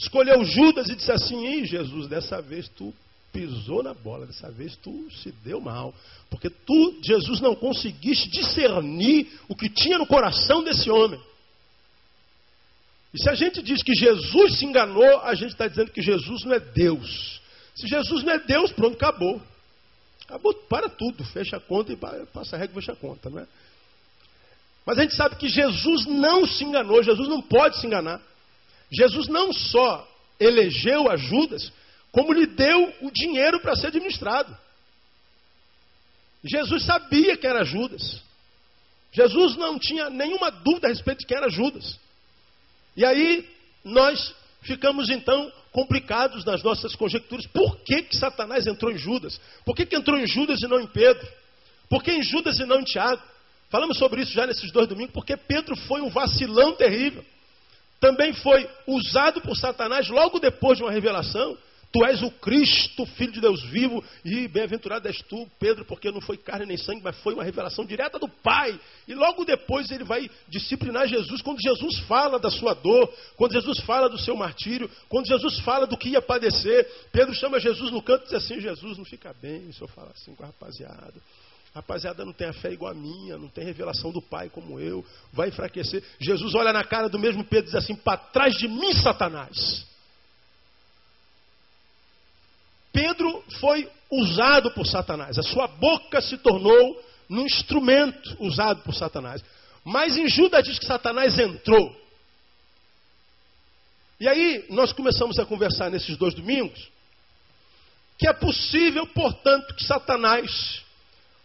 escolheu 0.00 0.42
Judas 0.44 0.88
e 0.88 0.96
disse 0.96 1.12
assim: 1.12 1.46
Ih, 1.46 1.66
Jesus, 1.66 2.08
dessa 2.08 2.40
vez 2.40 2.68
tu 2.68 2.92
pisou 3.32 3.82
na 3.82 3.94
bola, 3.94 4.26
dessa 4.26 4.50
vez 4.50 4.74
tu 4.76 5.08
se 5.22 5.30
deu 5.44 5.60
mal. 5.60 5.94
Porque 6.28 6.48
tu, 6.50 6.98
Jesus, 7.02 7.40
não 7.40 7.54
conseguiste 7.54 8.28
discernir 8.30 9.28
o 9.48 9.54
que 9.54 9.68
tinha 9.68 9.98
no 9.98 10.06
coração 10.06 10.64
desse 10.64 10.90
homem. 10.90 11.20
E 13.12 13.20
se 13.20 13.28
a 13.28 13.34
gente 13.34 13.62
diz 13.62 13.82
que 13.82 13.94
Jesus 13.94 14.58
se 14.58 14.64
enganou, 14.64 15.20
a 15.20 15.34
gente 15.34 15.50
está 15.50 15.66
dizendo 15.66 15.90
que 15.90 16.00
Jesus 16.00 16.44
não 16.44 16.54
é 16.54 16.60
Deus. 16.60 17.40
Se 17.74 17.86
Jesus 17.86 18.22
não 18.22 18.32
é 18.32 18.38
Deus, 18.38 18.72
pronto, 18.72 18.94
acabou. 18.94 19.40
Acabou, 20.24 20.54
para 20.68 20.88
tudo, 20.88 21.24
fecha 21.24 21.56
a 21.56 21.60
conta 21.60 21.92
e 21.92 21.96
passa 21.96 22.54
a 22.54 22.58
regra 22.58 22.78
e 22.78 22.80
fecha 22.80 22.92
a 22.92 22.96
conta, 22.96 23.28
não 23.28 23.40
é? 23.40 23.46
Mas 24.86 24.98
a 24.98 25.02
gente 25.02 25.14
sabe 25.14 25.36
que 25.36 25.48
Jesus 25.48 26.06
não 26.06 26.46
se 26.46 26.64
enganou, 26.64 27.02
Jesus 27.02 27.28
não 27.28 27.42
pode 27.42 27.80
se 27.80 27.86
enganar. 27.86 28.20
Jesus 28.90 29.28
não 29.28 29.52
só 29.52 30.06
elegeu 30.38 31.10
a 31.10 31.16
Judas, 31.16 31.72
como 32.10 32.32
lhe 32.32 32.46
deu 32.46 32.94
o 33.02 33.10
dinheiro 33.10 33.60
para 33.60 33.76
ser 33.76 33.88
administrado. 33.88 34.56
Jesus 36.42 36.84
sabia 36.84 37.36
que 37.36 37.46
era 37.46 37.64
Judas. 37.64 38.22
Jesus 39.12 39.56
não 39.56 39.78
tinha 39.78 40.08
nenhuma 40.08 40.50
dúvida 40.50 40.86
a 40.86 40.90
respeito 40.90 41.20
de 41.20 41.26
quem 41.26 41.36
era 41.36 41.50
Judas. 41.50 41.98
E 42.96 43.04
aí 43.04 43.48
nós 43.84 44.34
ficamos 44.62 45.10
então 45.10 45.52
complicados 45.72 46.44
nas 46.44 46.62
nossas 46.62 46.94
conjecturas. 46.96 47.46
Por 47.46 47.76
que, 47.78 48.02
que 48.02 48.16
Satanás 48.16 48.66
entrou 48.66 48.90
em 48.90 48.98
Judas? 48.98 49.40
Por 49.64 49.74
que, 49.74 49.86
que 49.86 49.96
entrou 49.96 50.18
em 50.18 50.26
Judas 50.26 50.60
e 50.62 50.66
não 50.66 50.80
em 50.80 50.86
Pedro? 50.86 51.26
Por 51.88 52.02
que 52.02 52.12
em 52.12 52.22
Judas 52.22 52.58
e 52.58 52.64
não 52.64 52.80
em 52.80 52.84
Tiago? 52.84 53.22
Falamos 53.68 53.98
sobre 53.98 54.22
isso 54.22 54.32
já 54.32 54.46
nesses 54.46 54.72
dois 54.72 54.88
domingos, 54.88 55.12
porque 55.12 55.36
Pedro 55.36 55.76
foi 55.76 56.00
um 56.00 56.08
vacilão 56.08 56.74
terrível. 56.74 57.24
Também 58.00 58.32
foi 58.32 58.68
usado 58.86 59.40
por 59.42 59.56
Satanás 59.56 60.08
logo 60.08 60.40
depois 60.40 60.78
de 60.78 60.84
uma 60.84 60.90
revelação. 60.90 61.56
Tu 61.92 62.04
és 62.04 62.22
o 62.22 62.30
Cristo, 62.30 63.04
Filho 63.04 63.32
de 63.32 63.40
Deus 63.40 63.64
vivo, 63.64 64.02
e 64.24 64.46
bem-aventurado 64.46 65.08
és 65.08 65.20
tu, 65.22 65.48
Pedro, 65.58 65.84
porque 65.84 66.10
não 66.12 66.20
foi 66.20 66.36
carne 66.36 66.64
nem 66.64 66.76
sangue, 66.76 67.02
mas 67.02 67.18
foi 67.18 67.34
uma 67.34 67.42
revelação 67.42 67.84
direta 67.84 68.16
do 68.16 68.28
Pai. 68.28 68.78
E 69.08 69.14
logo 69.14 69.44
depois 69.44 69.90
ele 69.90 70.04
vai 70.04 70.30
disciplinar 70.48 71.08
Jesus, 71.08 71.42
quando 71.42 71.60
Jesus 71.60 71.98
fala 72.06 72.38
da 72.38 72.48
sua 72.48 72.74
dor, 72.74 73.12
quando 73.36 73.54
Jesus 73.54 73.80
fala 73.80 74.08
do 74.08 74.18
seu 74.18 74.36
martírio, 74.36 74.88
quando 75.08 75.26
Jesus 75.26 75.58
fala 75.60 75.84
do 75.84 75.96
que 75.96 76.10
ia 76.10 76.22
padecer. 76.22 76.88
Pedro 77.10 77.34
chama 77.34 77.58
Jesus 77.58 77.90
no 77.90 78.00
canto 78.00 78.22
e 78.22 78.24
diz 78.26 78.34
assim: 78.34 78.60
Jesus, 78.60 78.96
não 78.96 79.04
fica 79.04 79.34
bem 79.42 79.72
se 79.72 79.82
eu 79.82 79.88
falar 79.88 80.12
assim 80.12 80.32
com 80.36 80.44
a 80.44 80.46
rapaziada. 80.46 81.14
Rapaziada 81.74 82.24
não 82.24 82.32
tem 82.32 82.48
a 82.48 82.52
fé 82.52 82.72
igual 82.72 82.90
a 82.90 82.94
minha, 82.94 83.38
não 83.38 83.48
tem 83.48 83.64
revelação 83.64 84.10
do 84.10 84.20
Pai 84.20 84.48
como 84.48 84.80
eu, 84.80 85.04
vai 85.32 85.48
enfraquecer. 85.48 86.02
Jesus 86.18 86.54
olha 86.54 86.72
na 86.72 86.82
cara 86.82 87.08
do 87.08 87.18
mesmo 87.18 87.44
Pedro 87.44 87.66
e 87.66 87.72
diz 87.72 87.74
assim: 87.76 87.94
para 87.94 88.16
trás 88.16 88.54
de 88.54 88.66
mim, 88.66 88.92
Satanás. 88.94 89.86
Pedro 92.92 93.44
foi 93.60 93.88
usado 94.10 94.72
por 94.72 94.84
Satanás. 94.84 95.38
A 95.38 95.42
sua 95.44 95.68
boca 95.68 96.20
se 96.20 96.36
tornou 96.38 97.00
um 97.30 97.40
instrumento 97.42 98.36
usado 98.40 98.82
por 98.82 98.92
Satanás. 98.92 99.42
Mas 99.84 100.16
em 100.16 100.28
Judas 100.28 100.64
diz 100.64 100.76
que 100.78 100.84
Satanás 100.84 101.38
entrou. 101.38 101.96
E 104.18 104.28
aí 104.28 104.66
nós 104.68 104.92
começamos 104.92 105.38
a 105.38 105.46
conversar 105.46 105.88
nesses 105.88 106.16
dois 106.16 106.34
domingos 106.34 106.90
que 108.18 108.28
é 108.28 108.34
possível, 108.34 109.06
portanto, 109.06 109.74
que 109.74 109.82
Satanás 109.82 110.84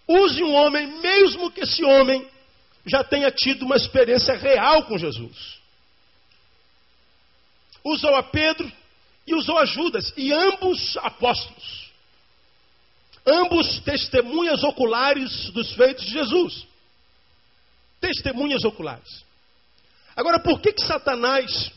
use 0.07 0.43
um 0.43 0.53
homem, 0.53 0.87
mesmo 1.01 1.51
que 1.51 1.61
esse 1.61 1.83
homem 1.83 2.27
já 2.85 3.03
tenha 3.03 3.31
tido 3.31 3.65
uma 3.65 3.75
experiência 3.75 4.35
real 4.35 4.83
com 4.83 4.97
Jesus. 4.97 5.59
Usou 7.83 8.15
a 8.15 8.23
Pedro, 8.23 8.71
e 9.27 9.33
usou 9.33 9.57
a 9.57 9.65
Judas, 9.65 10.13
e 10.15 10.31
ambos 10.31 10.97
apóstolos. 10.97 11.91
Ambos 13.25 13.79
testemunhas 13.79 14.63
oculares 14.63 15.49
dos 15.49 15.71
feitos 15.73 16.05
de 16.05 16.11
Jesus. 16.11 16.67
Testemunhas 17.99 18.63
oculares. 18.63 19.25
Agora, 20.15 20.39
por 20.39 20.61
que, 20.61 20.73
que 20.73 20.85
Satanás 20.85 21.71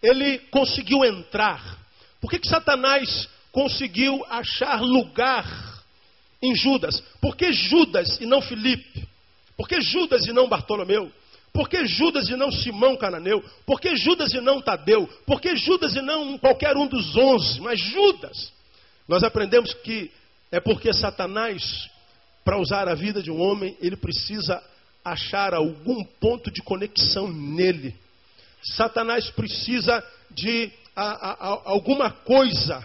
ele 0.00 0.38
conseguiu 0.50 1.04
entrar? 1.04 1.78
Por 2.20 2.30
que, 2.30 2.38
que 2.38 2.48
Satanás 2.48 3.28
conseguiu 3.50 4.24
achar 4.28 4.80
lugar 4.80 5.73
em 6.44 6.54
Judas? 6.54 7.02
Por 7.20 7.36
que 7.36 7.52
Judas 7.52 8.20
e 8.20 8.26
não 8.26 8.42
Filipe? 8.42 9.06
Por 9.56 9.68
que 9.68 9.80
Judas 9.80 10.26
e 10.26 10.32
não 10.32 10.48
Bartolomeu? 10.48 11.10
Por 11.52 11.68
que 11.68 11.86
Judas 11.86 12.28
e 12.28 12.36
não 12.36 12.50
Simão 12.50 12.96
Cananeu? 12.96 13.42
Por 13.64 13.80
que 13.80 13.96
Judas 13.96 14.32
e 14.34 14.40
não 14.40 14.60
Tadeu? 14.60 15.08
Por 15.24 15.40
que 15.40 15.56
Judas 15.56 15.94
e 15.94 16.02
não 16.02 16.36
qualquer 16.36 16.76
um 16.76 16.86
dos 16.86 17.16
onze? 17.16 17.60
Mas 17.60 17.78
Judas. 17.78 18.52
Nós 19.08 19.22
aprendemos 19.22 19.72
que 19.72 20.10
é 20.50 20.60
porque 20.60 20.92
Satanás, 20.92 21.88
para 22.44 22.58
usar 22.58 22.88
a 22.88 22.94
vida 22.94 23.22
de 23.22 23.30
um 23.30 23.40
homem, 23.40 23.76
ele 23.80 23.96
precisa 23.96 24.62
achar 25.04 25.54
algum 25.54 26.04
ponto 26.04 26.50
de 26.50 26.60
conexão 26.60 27.28
nele. 27.28 27.94
Satanás 28.62 29.30
precisa 29.30 30.02
de 30.30 30.72
a, 30.96 31.02
a, 31.02 31.32
a, 31.32 31.60
alguma 31.66 32.10
coisa 32.10 32.84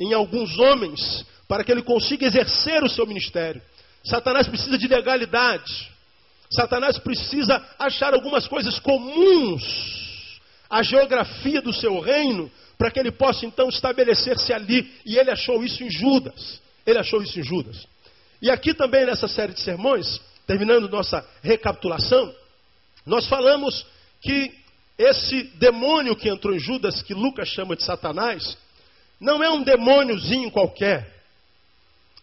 em 0.00 0.14
alguns 0.14 0.58
homens 0.58 1.26
para 1.48 1.64
que 1.64 1.70
ele 1.70 1.82
consiga 1.82 2.26
exercer 2.26 2.82
o 2.82 2.88
seu 2.88 3.06
ministério. 3.06 3.62
Satanás 4.04 4.46
precisa 4.46 4.78
de 4.78 4.86
legalidade. 4.86 5.90
Satanás 6.50 6.98
precisa 6.98 7.64
achar 7.78 8.14
algumas 8.14 8.46
coisas 8.46 8.78
comuns 8.78 10.40
à 10.70 10.82
geografia 10.82 11.60
do 11.60 11.72
seu 11.72 11.98
reino, 12.00 12.50
para 12.78 12.90
que 12.90 13.00
ele 13.00 13.10
possa 13.10 13.46
então 13.46 13.68
estabelecer-se 13.68 14.52
ali. 14.52 14.92
E 15.04 15.16
ele 15.16 15.30
achou 15.30 15.64
isso 15.64 15.82
em 15.82 15.90
Judas. 15.90 16.60
Ele 16.84 16.98
achou 16.98 17.22
isso 17.22 17.38
em 17.40 17.42
Judas. 17.42 17.86
E 18.40 18.50
aqui 18.50 18.74
também 18.74 19.06
nessa 19.06 19.26
série 19.26 19.52
de 19.52 19.60
sermões, 19.60 20.20
terminando 20.46 20.88
nossa 20.88 21.26
recapitulação, 21.42 22.32
nós 23.04 23.26
falamos 23.26 23.86
que 24.20 24.52
esse 24.98 25.44
demônio 25.58 26.16
que 26.16 26.28
entrou 26.28 26.54
em 26.54 26.58
Judas, 26.58 27.02
que 27.02 27.14
Lucas 27.14 27.48
chama 27.48 27.76
de 27.76 27.84
Satanás, 27.84 28.56
não 29.20 29.42
é 29.42 29.50
um 29.50 29.62
demôniozinho 29.62 30.50
qualquer. 30.50 31.15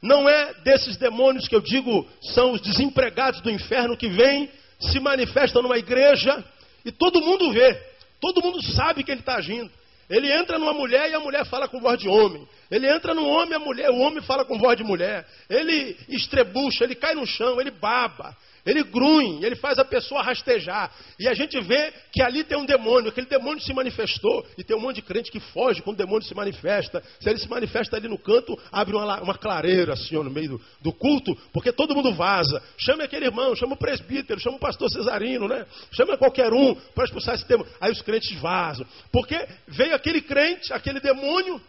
Não 0.03 0.27
é 0.27 0.53
desses 0.65 0.97
demônios 0.97 1.47
que 1.47 1.55
eu 1.55 1.61
digo 1.61 2.05
são 2.21 2.51
os 2.51 2.61
desempregados 2.61 3.39
do 3.39 3.49
inferno 3.49 3.95
que 3.95 4.09
vêm, 4.09 4.51
se 4.77 4.99
manifestam 4.99 5.61
numa 5.61 5.77
igreja 5.77 6.43
e 6.83 6.91
todo 6.91 7.21
mundo 7.21 7.53
vê, 7.53 7.73
todo 8.19 8.41
mundo 8.41 8.61
sabe 8.61 9.01
que 9.01 9.11
ele 9.11 9.21
está 9.21 9.35
agindo. 9.35 9.71
Ele 10.09 10.29
entra 10.29 10.59
numa 10.59 10.73
mulher 10.73 11.09
e 11.09 11.13
a 11.13 11.21
mulher 11.21 11.45
fala 11.45 11.69
com 11.69 11.79
voz 11.79 11.97
de 11.97 12.09
homem. 12.09 12.45
Ele 12.69 12.89
entra 12.89 13.13
num 13.13 13.27
homem 13.27 13.51
e 13.51 13.55
a 13.55 13.59
mulher, 13.59 13.89
o 13.89 13.99
homem 13.99 14.21
fala 14.21 14.45
com 14.45 14.57
voz 14.57 14.77
de 14.77 14.83
mulher. 14.83 15.25
Ele 15.49 15.97
estrebucha, 16.09 16.83
ele 16.83 16.95
cai 16.95 17.15
no 17.15 17.25
chão, 17.25 17.59
ele 17.59 17.71
baba. 17.71 18.35
Ele 18.65 18.81
grunhe, 18.83 19.43
ele 19.43 19.55
faz 19.55 19.77
a 19.77 19.83
pessoa 19.83 20.21
rastejar. 20.21 20.89
E 21.19 21.27
a 21.27 21.33
gente 21.33 21.59
vê 21.59 21.91
que 22.13 22.21
ali 22.21 22.45
tem 22.45 22.57
um 22.57 22.65
demônio, 22.65 23.09
aquele 23.09 23.27
demônio 23.27 23.61
se 23.61 23.73
manifestou. 23.73 24.45
E 24.57 24.63
tem 24.63 24.75
um 24.75 24.79
monte 24.79 24.97
de 24.97 25.01
crente 25.01 25.31
que 25.31 25.39
foge 25.39 25.81
quando 25.81 25.95
o 25.95 26.03
demônio 26.03 26.25
se 26.25 26.33
manifesta. 26.33 27.03
Se 27.19 27.29
ele 27.29 27.39
se 27.39 27.49
manifesta 27.49 27.97
ali 27.97 28.07
no 28.07 28.17
canto, 28.17 28.57
abre 28.71 28.95
uma, 28.95 29.21
uma 29.21 29.37
clareira 29.37 29.93
assim 29.93 30.15
no 30.15 30.31
meio 30.31 30.51
do, 30.51 30.61
do, 30.81 30.93
culto, 30.93 31.35
porque 31.51 31.73
todo 31.73 31.93
mundo 31.93 32.13
vaza. 32.13 32.61
Chame 32.77 33.03
aquele 33.03 33.25
irmão, 33.25 33.53
chama 33.55 33.73
o 33.73 33.77
presbítero, 33.77 34.39
chama 34.39 34.55
o 34.55 34.59
pastor 34.59 34.89
Cesarino, 34.89 35.47
né? 35.47 35.65
Chama 35.91 36.17
qualquer 36.17 36.53
um 36.53 36.73
para 36.95 37.03
expulsar 37.03 37.35
esse 37.35 37.47
demônio. 37.47 37.71
Aí 37.81 37.91
os 37.91 38.01
crentes 38.01 38.31
vazam. 38.39 38.85
Porque 39.11 39.45
veio 39.67 39.93
aquele 39.93 40.21
crente, 40.21 40.71
aquele 40.71 41.01
demônio, 41.01 41.59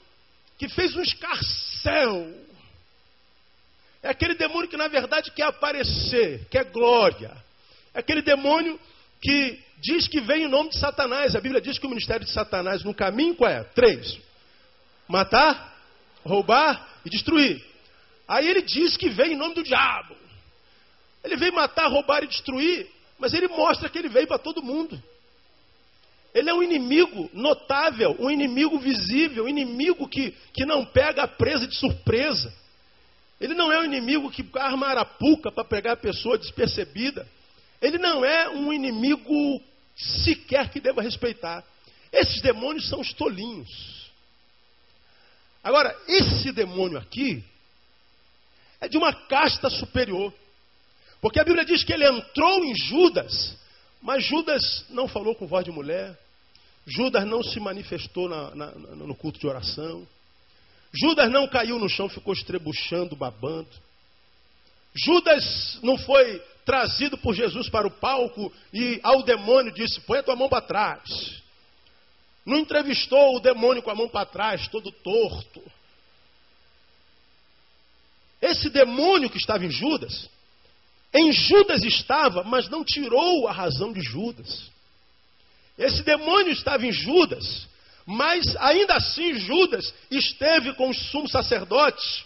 que 0.58 0.68
fez 0.68 0.94
um 0.96 1.02
escarcel 1.02 2.44
é 4.04 4.11
aquele 4.11 4.34
demônio 4.34 4.68
que 4.68 4.76
na 4.76 4.87
verdade 4.87 5.30
quer 5.30 5.44
aparecer, 5.44 6.46
quer 6.50 6.64
glória. 6.66 7.32
É 7.94 8.00
aquele 8.00 8.20
demônio 8.20 8.78
que 9.20 9.58
diz 9.78 10.06
que 10.06 10.20
vem 10.20 10.44
em 10.44 10.49
nome 10.49 10.68
de 10.68 10.78
Satanás. 10.78 11.34
A 11.34 11.40
Bíblia 11.40 11.61
diz 11.61 11.78
que 11.78 11.87
o 11.87 11.88
ministério 11.88 12.26
de 12.26 12.30
Satanás 12.30 12.84
no 12.84 12.92
caminho 12.92 13.34
qual 13.34 13.50
é? 13.50 13.64
Três: 13.64 14.20
matar, 15.08 15.75
roubar 16.23 16.87
e 17.02 17.08
destruir. 17.08 17.64
Aí 18.28 18.46
ele 18.46 18.61
diz 18.61 18.94
que 18.99 19.08
vem 19.08 19.32
em 19.32 19.37
nome 19.37 19.54
do 19.54 19.62
diabo. 19.62 20.14
Ele 21.25 21.37
veio 21.37 21.54
matar, 21.54 21.88
roubar 21.88 22.23
e 22.23 22.26
destruir, 22.26 22.87
mas 23.18 23.32
ele 23.32 23.49
mostra 23.49 23.88
que 23.88 23.99
ele 23.99 24.11
veio 24.11 24.26
para 24.26 24.38
todo 24.38 24.62
mundo. 24.62 25.02
Ele 26.35 26.50
é 26.50 26.55
um 26.55 26.62
inimigo 26.62 27.31
notável, 27.33 28.17
um 28.19 28.29
inimigo 28.29 28.76
visível, 28.79 29.45
um 29.45 29.49
inimigo 29.49 30.09
que, 30.09 30.35
que 30.53 30.67
não 30.67 30.85
pega 30.85 31.23
a 31.23 31.29
presa 31.29 31.64
de 31.64 31.76
surpresa. 31.76 32.53
Ele 33.41 33.55
não 33.55 33.73
é 33.73 33.79
um 33.79 33.85
inimigo 33.85 34.31
que 34.33 34.45
arma 34.55 34.88
arapuca 34.88 35.53
para 35.53 35.64
pegar 35.64 35.93
a 35.93 35.97
pessoa 35.97 36.37
despercebida. 36.37 37.25
Ele 37.81 37.99
não 37.99 38.25
é 38.25 38.49
um 38.49 38.73
inimigo 38.73 39.62
sequer 39.95 40.71
que 40.71 40.81
deva 40.81 41.03
respeitar. 41.03 41.62
Esses 42.12 42.41
demônios 42.41 42.88
são 42.88 43.00
os 43.00 43.12
tolinhos. 43.12 44.11
Agora, 45.62 45.97
esse 46.09 46.50
demônio 46.50 46.99
aqui 46.99 47.45
é 48.81 48.88
de 48.88 48.99
uma 48.99 49.12
casta 49.12 49.71
superior. 49.71 50.33
Porque 51.21 51.38
a 51.38 51.45
Bíblia 51.45 51.64
diz 51.64 51.85
que 51.85 51.93
ele 51.93 52.07
entrou 52.07 52.64
em 52.64 52.75
Judas, 52.75 53.57
mas 54.03 54.25
Judas 54.25 54.85
não 54.91 55.09
falou 55.09 55.35
com 55.35 55.47
voz 55.47 55.64
de 55.64 55.71
mulher, 55.71 56.19
Judas 56.87 57.26
não 57.26 57.43
se 57.43 57.59
manifestou 57.59 58.29
na, 58.29 58.55
na, 58.55 58.71
no 58.73 59.14
culto 59.14 59.38
de 59.38 59.47
oração, 59.47 60.07
Judas 60.93 61.31
não 61.31 61.49
caiu 61.49 61.79
no 61.79 61.88
chão, 61.88 62.09
ficou 62.09 62.33
estrebuchando, 62.33 63.17
babando. 63.17 63.69
Judas 64.95 65.79
não 65.83 65.99
foi 65.99 66.41
trazido 66.64 67.19
por 67.19 67.35
Jesus 67.35 67.69
para 67.69 67.87
o 67.87 67.91
palco 67.91 68.53
e 68.73 69.00
ao 69.03 69.23
demônio 69.25 69.73
disse: 69.73 70.00
põe 70.03 70.19
a 70.19 70.23
tua 70.23 70.37
mão 70.37 70.49
para 70.49 70.62
trás. 70.62 71.43
Não 72.47 72.59
entrevistou 72.59 73.37
o 73.37 73.41
demônio 73.41 73.83
com 73.83 73.91
a 73.91 73.95
mão 73.95 74.09
para 74.09 74.26
trás, 74.26 74.69
todo 74.69 74.93
torto. 74.93 75.62
Esse 78.41 78.69
demônio 78.69 79.31
que 79.31 79.38
estava 79.38 79.64
em 79.64 79.71
Judas, 79.71 80.29
em 81.12 81.33
Judas 81.33 81.83
estava, 81.83 82.45
mas 82.45 82.69
não 82.69 82.85
tirou 82.85 83.49
a 83.49 83.53
razão 83.53 83.93
de 83.93 84.03
Judas. 84.03 84.71
Esse 85.78 86.02
demônio 86.02 86.52
estava 86.52 86.87
em 86.87 86.93
Judas, 86.93 87.66
Mas 88.07 88.54
ainda 88.57 88.97
assim 88.97 89.35
Judas 89.38 89.93
esteve 90.11 90.75
com 90.75 90.90
os 90.90 91.11
sumos 91.11 91.31
sacerdotes 91.31 92.25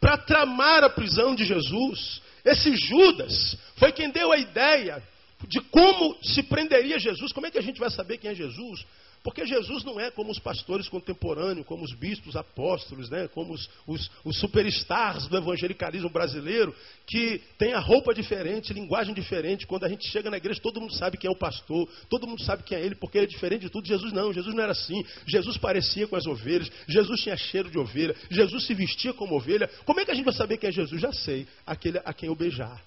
para 0.00 0.16
tramar 0.16 0.82
a 0.82 0.90
prisão 0.90 1.34
de 1.34 1.44
Jesus. 1.44 2.22
Esse 2.44 2.74
Judas 2.76 3.56
foi 3.76 3.92
quem 3.92 4.10
deu 4.10 4.32
a 4.32 4.38
ideia 4.38 5.02
de 5.46 5.60
como 5.60 6.16
se 6.22 6.42
prenderia 6.42 6.98
Jesus. 6.98 7.32
Como 7.32 7.46
é 7.46 7.50
que 7.50 7.58
a 7.58 7.62
gente 7.62 7.78
vai 7.78 7.90
saber 7.90 8.18
quem 8.18 8.30
é 8.30 8.34
Jesus? 8.34 8.84
Porque 9.22 9.44
Jesus 9.44 9.84
não 9.84 9.98
é 9.98 10.10
como 10.10 10.30
os 10.30 10.38
pastores 10.38 10.88
contemporâneos, 10.88 11.66
como 11.66 11.84
os 11.84 11.92
bispos 11.92 12.36
apóstolos, 12.36 13.10
né? 13.10 13.28
como 13.28 13.52
os, 13.52 13.68
os, 13.86 14.10
os 14.24 14.38
superstars 14.38 15.26
do 15.26 15.36
evangelicalismo 15.36 16.08
brasileiro, 16.08 16.74
que 17.06 17.40
tem 17.58 17.74
a 17.74 17.80
roupa 17.80 18.14
diferente, 18.14 18.72
linguagem 18.72 19.12
diferente. 19.12 19.66
Quando 19.66 19.84
a 19.84 19.88
gente 19.88 20.08
chega 20.08 20.30
na 20.30 20.36
igreja, 20.36 20.60
todo 20.60 20.80
mundo 20.80 20.94
sabe 20.94 21.16
quem 21.16 21.28
é 21.28 21.32
o 21.32 21.36
pastor, 21.36 21.88
todo 22.08 22.26
mundo 22.26 22.42
sabe 22.42 22.62
quem 22.62 22.78
é 22.78 22.80
ele, 22.80 22.94
porque 22.94 23.18
ele 23.18 23.26
é 23.26 23.28
diferente 23.28 23.62
de 23.62 23.70
tudo. 23.70 23.86
Jesus 23.86 24.12
não, 24.12 24.32
Jesus 24.32 24.54
não 24.54 24.62
era 24.62 24.72
assim. 24.72 25.04
Jesus 25.26 25.56
parecia 25.56 26.06
com 26.06 26.16
as 26.16 26.26
ovelhas, 26.26 26.70
Jesus 26.86 27.20
tinha 27.20 27.36
cheiro 27.36 27.70
de 27.70 27.78
ovelha, 27.78 28.14
Jesus 28.30 28.64
se 28.66 28.72
vestia 28.72 29.12
como 29.12 29.34
ovelha. 29.34 29.68
Como 29.84 30.00
é 30.00 30.04
que 30.04 30.10
a 30.10 30.14
gente 30.14 30.24
vai 30.24 30.34
saber 30.34 30.58
quem 30.58 30.68
é 30.68 30.72
Jesus? 30.72 31.00
Já 31.00 31.12
sei, 31.12 31.46
aquele 31.66 31.98
a 32.04 32.12
quem 32.12 32.28
eu 32.28 32.36
beijar. 32.36 32.80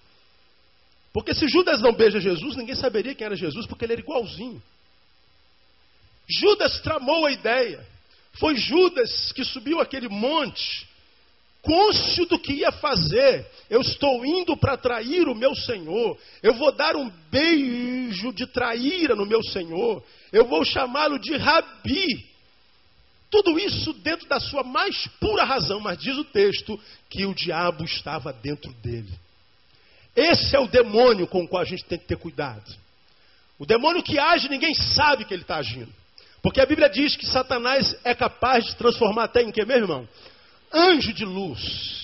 Porque 1.14 1.34
se 1.34 1.48
Judas 1.48 1.82
não 1.82 1.94
beija 1.94 2.20
Jesus, 2.20 2.56
ninguém 2.56 2.76
saberia 2.76 3.14
quem 3.14 3.26
era 3.26 3.36
Jesus, 3.36 3.66
porque 3.66 3.86
ele 3.86 3.94
era 3.94 4.02
igualzinho. 4.02 4.62
Judas 6.28 6.80
tramou 6.80 7.26
a 7.26 7.32
ideia. 7.32 7.86
Foi 8.34 8.56
Judas 8.56 9.32
que 9.34 9.44
subiu 9.44 9.82
aquele 9.82 10.08
monte, 10.08 10.88
cônscio 11.62 12.26
do 12.26 12.40
que 12.40 12.54
ia 12.54 12.72
fazer. 12.72 13.46
Eu 13.70 13.82
estou 13.82 14.26
indo 14.26 14.56
para 14.56 14.78
trair 14.78 15.28
o 15.28 15.36
meu 15.36 15.54
Senhor. 15.54 16.18
Eu 16.42 16.54
vou 16.54 16.72
dar 16.72 16.96
um 16.96 17.10
beijo 17.30 18.32
de 18.32 18.48
traíra 18.48 19.16
no 19.16 19.26
meu 19.26 19.44
Senhor. 19.44 20.02
Eu 20.32 20.46
vou 20.46 20.64
chamá-lo 20.64 21.20
de 21.20 21.36
Rabi. 21.36 22.32
Tudo 23.30 23.60
isso 23.60 23.94
dentro 23.94 24.28
da 24.28 24.40
sua 24.40 24.64
mais 24.64 25.08
pura 25.20 25.44
razão, 25.44 25.80
mas 25.80 25.98
diz 25.98 26.18
o 26.18 26.24
texto 26.24 26.80
que 27.10 27.26
o 27.26 27.34
diabo 27.34 27.84
estava 27.84 28.32
dentro 28.32 28.72
dele. 28.76 29.12
Esse 30.16 30.56
é 30.56 30.60
o 30.60 30.68
demônio 30.68 31.28
com 31.28 31.44
o 31.44 31.48
qual 31.48 31.62
a 31.62 31.66
gente 31.66 31.86
tem 31.86 31.98
que 31.98 32.06
ter 32.06 32.18
cuidado. 32.18 32.70
O 33.58 33.66
demônio 33.66 34.04
que 34.04 34.18
age, 34.20 34.50
ninguém 34.50 34.74
sabe 34.74 35.24
que 35.24 35.34
ele 35.34 35.44
está 35.44 35.58
agindo. 35.58 35.92
Porque 36.42 36.60
a 36.60 36.66
Bíblia 36.66 36.90
diz 36.90 37.16
que 37.16 37.26
Satanás 37.26 37.96
é 38.04 38.16
capaz 38.16 38.66
de 38.66 38.76
transformar 38.76 39.26
até 39.26 39.42
em 39.42 39.52
que, 39.52 39.64
meu 39.64 39.78
irmão? 39.78 40.10
Anjo 40.74 41.14
de 41.14 41.24
luz. 41.24 42.02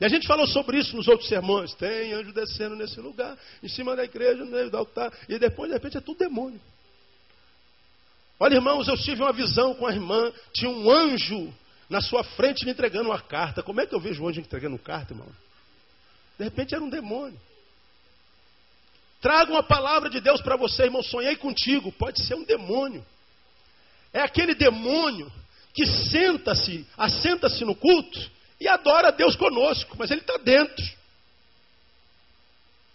E 0.00 0.04
a 0.04 0.08
gente 0.08 0.26
falou 0.26 0.48
sobre 0.48 0.78
isso 0.78 0.96
nos 0.96 1.06
outros 1.06 1.28
sermões. 1.28 1.72
Tem 1.74 2.12
anjo 2.12 2.32
descendo 2.32 2.74
nesse 2.74 3.00
lugar, 3.00 3.38
em 3.62 3.68
cima 3.68 3.94
da 3.94 4.02
igreja, 4.02 4.44
no 4.44 4.50
meio 4.50 4.68
do 4.68 4.76
altar. 4.76 5.12
E 5.28 5.38
depois, 5.38 5.70
de 5.70 5.76
repente, 5.76 5.96
é 5.96 6.00
tudo 6.00 6.18
demônio. 6.18 6.60
Olha, 8.40 8.56
irmãos, 8.56 8.88
eu 8.88 8.96
tive 8.96 9.22
uma 9.22 9.32
visão 9.32 9.74
com 9.74 9.86
a 9.86 9.92
irmã. 9.92 10.32
Tinha 10.52 10.68
um 10.68 10.90
anjo 10.90 11.54
na 11.88 12.00
sua 12.00 12.24
frente 12.24 12.64
me 12.64 12.72
entregando 12.72 13.10
uma 13.10 13.20
carta. 13.20 13.62
Como 13.62 13.80
é 13.80 13.86
que 13.86 13.94
eu 13.94 14.00
vejo 14.00 14.24
um 14.24 14.28
anjo 14.28 14.40
entregando 14.40 14.74
uma 14.74 14.82
carta, 14.82 15.12
irmão? 15.12 15.28
De 16.42 16.48
repente 16.48 16.74
era 16.74 16.82
um 16.82 16.90
demônio. 16.90 17.40
Traga 19.20 19.52
uma 19.52 19.62
palavra 19.62 20.10
de 20.10 20.20
Deus 20.20 20.40
para 20.40 20.56
você, 20.56 20.82
irmão. 20.82 21.00
Sonhei 21.00 21.36
contigo. 21.36 21.92
Pode 21.92 22.20
ser 22.20 22.34
um 22.34 22.42
demônio. 22.42 23.06
É 24.12 24.20
aquele 24.20 24.52
demônio 24.52 25.32
que 25.72 25.86
senta-se, 25.86 26.84
assenta-se 26.98 27.64
no 27.64 27.76
culto 27.76 28.18
e 28.60 28.66
adora 28.66 29.08
a 29.08 29.10
Deus 29.12 29.36
conosco, 29.36 29.94
mas 29.96 30.10
ele 30.10 30.22
está 30.22 30.36
dentro. 30.38 30.84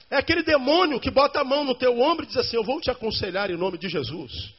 É 0.10 0.18
aquele 0.18 0.44
demônio 0.44 1.00
que 1.00 1.10
bota 1.10 1.40
a 1.40 1.46
mão 1.46 1.64
no 1.64 1.74
teu 1.74 1.98
ombro 2.02 2.26
e 2.26 2.28
diz 2.28 2.36
assim: 2.36 2.58
Eu 2.58 2.66
vou 2.66 2.82
te 2.82 2.92
aconselhar 2.92 3.50
em 3.50 3.56
nome 3.56 3.78
de 3.78 3.88
Jesus. 3.88 4.52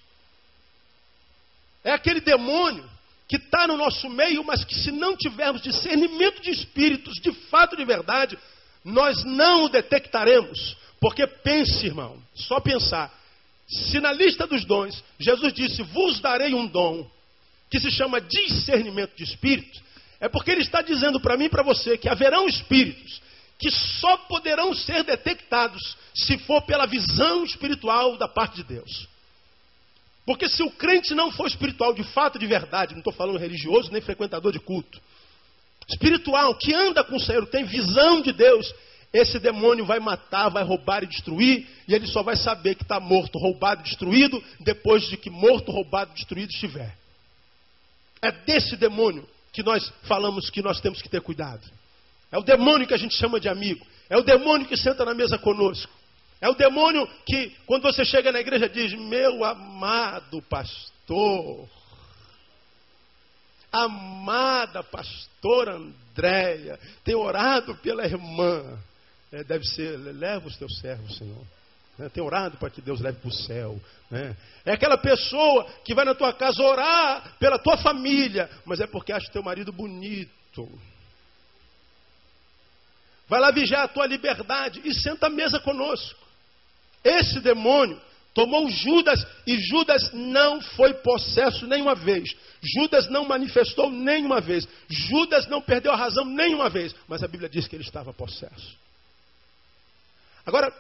É 1.85 1.93
aquele 1.93 2.23
demônio 2.23 2.89
que 3.29 3.37
está 3.37 3.67
no 3.67 3.77
nosso 3.77 4.09
meio, 4.09 4.43
mas 4.43 4.65
que 4.65 4.75
se 4.75 4.91
não 4.91 5.15
tivermos 5.15 5.61
discernimento 5.61 6.41
de 6.41 6.51
espíritos, 6.51 7.17
de 7.17 7.31
fato 7.51 7.77
de 7.77 7.85
verdade, 7.85 8.39
nós 8.85 9.25
não 9.25 9.65
o 9.65 9.69
detectaremos. 9.69 10.77
Porque 11.01 11.27
pense, 11.27 11.87
irmão, 11.87 12.21
só 12.35 12.59
pensar, 12.59 13.13
se 13.69 14.01
na 14.01 14.13
lista 14.13 14.47
dos 14.47 14.65
dons 14.65 15.03
Jesus 15.19 15.53
disse: 15.53 15.83
Vos 15.83 16.21
darei 16.21 16.55
um 16.55 16.67
dom 16.67 17.09
que 17.71 17.79
se 17.79 17.91
chama 17.91 18.21
discernimento 18.21 19.15
de 19.17 19.25
espíritos, 19.25 19.83
é 20.21 20.29
porque 20.29 20.51
ele 20.51 20.63
está 20.63 20.83
dizendo 20.83 21.21
para 21.21 21.37
mim 21.37 21.45
e 21.45 21.51
para 21.51 21.63
você 21.63 21.97
que 21.97 22.09
haverão 22.09 22.49
espíritos 22.49 23.21
que 23.59 23.71
só 23.71 24.17
poderão 24.17 24.73
ser 24.73 25.03
detectados 25.03 25.97
se 26.15 26.39
for 26.39 26.63
pela 26.63 26.87
visão 26.87 27.45
espiritual 27.45 28.17
da 28.17 28.29
parte 28.29 28.57
de 28.57 28.65
Deus. 28.65 29.09
Porque 30.25 30.49
se 30.49 30.63
o 30.63 30.71
crente 30.71 31.15
não 31.15 31.33
for 31.33 31.47
espiritual 31.47 31.93
de 31.93 32.05
fato, 32.05 32.39
de 32.39 32.47
verdade, 32.47 32.93
não 32.93 33.01
estou 33.01 33.13
falando 33.13 33.39
religioso 33.39 33.91
nem 33.91 34.01
frequentador 34.01 34.53
de 34.53 34.61
culto, 34.61 35.01
espiritual, 35.89 36.55
que 36.55 36.75
anda 36.75 37.03
com 37.03 37.17
o 37.17 37.21
Senhor, 37.21 37.47
tem 37.47 37.65
visão 37.65 38.21
de 38.21 38.33
Deus, 38.33 38.73
esse 39.13 39.39
demônio 39.39 39.87
vai 39.87 39.99
matar, 39.99 40.51
vai 40.51 40.63
roubar 40.63 41.03
e 41.03 41.07
destruir, 41.07 41.67
e 41.87 41.95
ele 41.95 42.07
só 42.07 42.23
vai 42.23 42.37
saber 42.37 42.75
que 42.75 42.83
está 42.83 43.01
morto, 43.01 43.39
roubado 43.39 43.83
destruído, 43.83 44.43
depois 44.61 45.09
de 45.09 45.17
que 45.17 45.31
morto, 45.31 45.73
roubado 45.73 46.13
destruído 46.13 46.51
estiver. 46.51 46.95
É 48.21 48.31
desse 48.31 48.77
demônio 48.77 49.27
que 49.53 49.63
nós 49.63 49.91
falamos 50.03 50.51
que 50.51 50.61
nós 50.61 50.81
temos 50.81 51.01
que 51.01 51.09
ter 51.09 51.23
cuidado. 51.23 51.63
É 52.31 52.37
o 52.37 52.43
demônio 52.43 52.87
que 52.87 52.95
a 52.95 52.99
gente 52.99 53.17
chama 53.17 53.41
de 53.41 53.49
amigo. 53.49 53.87
É 54.11 54.17
o 54.17 54.23
demônio 54.23 54.67
que 54.67 54.77
senta 54.77 55.05
na 55.05 55.15
mesa 55.15 55.39
conosco. 55.39 55.93
É 56.41 56.49
o 56.49 56.55
demônio 56.55 57.09
que, 57.27 57.53
quando 57.67 57.83
você 57.83 58.05
chega 58.05 58.31
na 58.31 58.41
igreja, 58.41 58.69
diz: 58.69 58.93
Meu 58.93 59.45
amado 59.45 60.43
pastor, 60.43 61.69
amada 63.73 64.83
pastora 64.83 65.77
Andréia, 65.77 66.79
tem 67.05 67.15
orado 67.15 67.77
pela 67.77 68.05
irmã 68.05 68.79
é, 69.33 69.45
deve 69.45 69.65
ser, 69.67 69.97
leva 69.97 70.47
os 70.47 70.57
teus 70.57 70.79
servos, 70.79 71.17
Senhor. 71.17 71.45
É, 71.99 72.09
tem 72.09 72.23
orado 72.23 72.57
para 72.57 72.71
que 72.71 72.81
Deus 72.81 73.01
leve 73.01 73.19
para 73.19 73.29
o 73.29 73.33
céu. 73.33 73.79
Né? 74.11 74.35
É 74.65 74.73
aquela 74.73 74.97
pessoa 74.97 75.67
que 75.85 75.95
vai 75.95 76.05
na 76.05 76.15
tua 76.15 76.33
casa 76.33 76.63
orar 76.63 77.37
pela 77.39 77.59
tua 77.59 77.77
família, 77.77 78.49
mas 78.65 78.81
é 78.81 78.87
porque 78.87 79.13
acha 79.13 79.31
teu 79.31 79.43
marido 79.43 79.73
bonito. 79.73 80.69
Vai 83.29 83.41
lá 83.41 83.51
vigiar 83.51 83.83
a 83.83 83.89
tua 83.89 84.07
liberdade 84.07 84.81
e 84.85 84.95
senta 84.95 85.27
à 85.27 85.31
mesa 85.31 85.61
conosco. 85.61 86.19
Esse 87.05 87.41
demônio 87.41 88.01
tomou 88.39 88.71
Judas 88.71 89.27
e 89.45 89.59
Judas 89.59 90.13
não 90.13 90.61
foi 90.61 90.95
possesso 90.95 91.67
nenhuma 91.67 91.97
vez. 91.97 92.37
Judas 92.63 93.11
não 93.11 93.25
manifestou 93.25 93.91
nenhuma 93.91 94.41
vez. 94.41 94.69
Judas 94.89 95.49
não 95.49 95.61
perdeu 95.61 95.91
a 95.91 95.97
razão 95.97 96.25
nenhuma 96.25 96.71
vez. 96.71 96.95
Mas 97.09 97.25
a 97.25 97.27
Bíblia 97.27 97.49
diz 97.49 97.67
que 97.67 97.75
ele 97.75 97.83
estava 97.83 98.15
possesso. 98.15 98.77
Agora, 100.47 100.73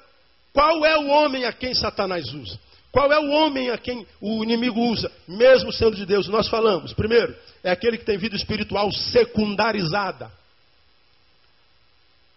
qual 0.52 0.86
é 0.86 0.96
o 0.98 1.08
homem 1.08 1.46
a 1.46 1.52
quem 1.52 1.74
Satanás 1.74 2.32
usa? 2.32 2.60
Qual 2.92 3.12
é 3.12 3.18
o 3.18 3.28
homem 3.30 3.70
a 3.70 3.76
quem 3.76 4.06
o 4.20 4.44
inimigo 4.44 4.80
usa, 4.80 5.10
mesmo 5.26 5.72
sendo 5.72 5.96
de 5.96 6.06
Deus? 6.06 6.28
Nós 6.28 6.46
falamos. 6.46 6.92
Primeiro, 6.92 7.36
é 7.64 7.72
aquele 7.72 7.98
que 7.98 8.04
tem 8.04 8.16
vida 8.16 8.36
espiritual 8.36 8.92
secundarizada. 8.92 10.30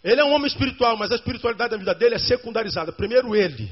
Ele 0.03 0.19
é 0.19 0.23
um 0.23 0.33
homem 0.33 0.47
espiritual, 0.47 0.97
mas 0.97 1.11
a 1.11 1.15
espiritualidade 1.15 1.69
da 1.69 1.77
vida 1.77 1.93
dele 1.93 2.15
é 2.15 2.19
secundarizada. 2.19 2.91
Primeiro 2.91 3.35
ele, 3.35 3.71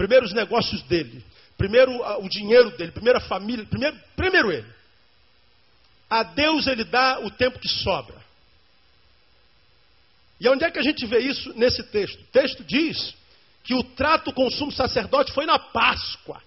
primeiro 0.00 0.24
os 0.24 0.32
negócios 0.32 0.80
dele, 0.84 1.22
primeiro 1.58 1.92
o 2.24 2.26
dinheiro 2.26 2.70
dele, 2.70 2.90
primeiro 2.90 3.18
a 3.18 3.20
família, 3.20 3.66
primeiro, 3.66 4.00
primeiro 4.16 4.50
ele. 4.50 4.66
A 6.08 6.22
Deus 6.22 6.66
ele 6.66 6.84
dá 6.84 7.20
o 7.20 7.30
tempo 7.30 7.58
que 7.58 7.68
sobra. 7.68 8.16
E 10.40 10.48
onde 10.48 10.64
é 10.64 10.70
que 10.70 10.78
a 10.78 10.82
gente 10.82 11.04
vê 11.04 11.18
isso 11.18 11.52
nesse 11.52 11.82
texto? 11.82 12.18
O 12.18 12.26
texto 12.28 12.64
diz 12.64 13.14
que 13.62 13.74
o 13.74 13.84
trato 13.84 14.32
com 14.32 14.46
o 14.46 14.50
sumo 14.50 14.72
sacerdote 14.72 15.34
foi 15.34 15.44
na 15.44 15.58
Páscoa. 15.58 16.42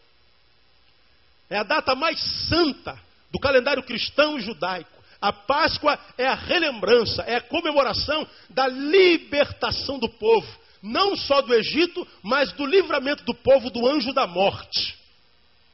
É 1.48 1.60
a 1.60 1.64
data 1.64 1.94
mais 1.94 2.20
santa 2.50 3.00
do 3.32 3.38
calendário 3.38 3.84
cristão 3.84 4.40
e 4.40 4.42
judaico. 4.42 4.90
A 5.22 5.32
Páscoa 5.32 6.00
é 6.18 6.26
a 6.26 6.34
relembrança, 6.34 7.22
é 7.22 7.36
a 7.36 7.42
comemoração 7.42 8.28
da 8.50 8.68
libertação 8.68 10.00
do 10.00 10.10
povo, 10.10 10.48
não 10.84 11.16
só 11.16 11.42
do 11.42 11.54
Egito, 11.54 12.06
mas 12.22 12.52
do 12.52 12.66
livramento 12.66 13.24
do 13.24 13.34
povo 13.34 13.70
do 13.70 13.88
anjo 13.88 14.12
da 14.12 14.28
morte. 14.28 14.98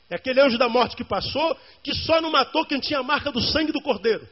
É 0.08 0.16
aquele 0.16 0.40
anjo 0.40 0.58
da 0.58 0.70
morte 0.70 0.96
que 0.96 1.04
passou, 1.04 1.58
que 1.84 1.94
só 1.96 2.22
não 2.22 2.32
matou 2.32 2.64
quem 2.66 2.80
tinha 2.80 3.00
a 3.00 3.04
marca 3.04 3.32
do 3.32 3.42
sangue 3.42 3.72
do 3.72 3.82
cordeiro. 3.82 4.28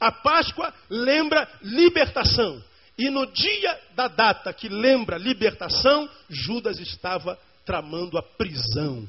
A 0.00 0.10
Páscoa 0.10 0.74
lembra 0.90 1.48
libertação. 1.62 2.62
E 2.96 3.08
no 3.10 3.26
dia 3.26 3.80
da 3.94 4.08
data 4.08 4.52
que 4.52 4.68
lembra 4.68 5.16
libertação, 5.16 6.08
Judas 6.28 6.80
estava 6.80 7.38
tramando 7.64 8.18
a 8.18 8.22
prisão 8.22 9.08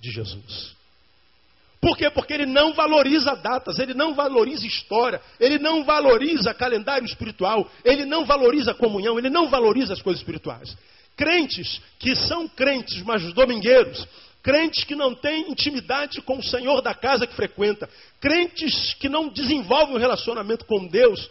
de 0.00 0.10
Jesus. 0.10 0.74
Por 1.86 1.96
quê? 1.96 2.10
Porque 2.10 2.32
ele 2.32 2.46
não 2.46 2.72
valoriza 2.72 3.36
datas, 3.36 3.78
ele 3.78 3.94
não 3.94 4.12
valoriza 4.12 4.66
história, 4.66 5.20
ele 5.38 5.56
não 5.56 5.84
valoriza 5.84 6.52
calendário 6.52 7.06
espiritual, 7.06 7.70
ele 7.84 8.04
não 8.04 8.24
valoriza 8.26 8.74
comunhão, 8.74 9.16
ele 9.16 9.30
não 9.30 9.48
valoriza 9.48 9.92
as 9.92 10.02
coisas 10.02 10.20
espirituais. 10.20 10.76
Crentes 11.16 11.80
que 12.00 12.16
são 12.16 12.48
crentes, 12.48 13.00
mas 13.02 13.32
domingueiros, 13.32 14.04
crentes 14.42 14.82
que 14.82 14.96
não 14.96 15.14
têm 15.14 15.48
intimidade 15.48 16.20
com 16.22 16.38
o 16.38 16.42
Senhor 16.42 16.82
da 16.82 16.92
casa 16.92 17.24
que 17.24 17.36
frequenta, 17.36 17.88
crentes 18.20 18.94
que 18.94 19.08
não 19.08 19.28
desenvolvem 19.28 19.94
um 19.94 20.00
relacionamento 20.00 20.64
com 20.64 20.88
Deus, 20.88 21.30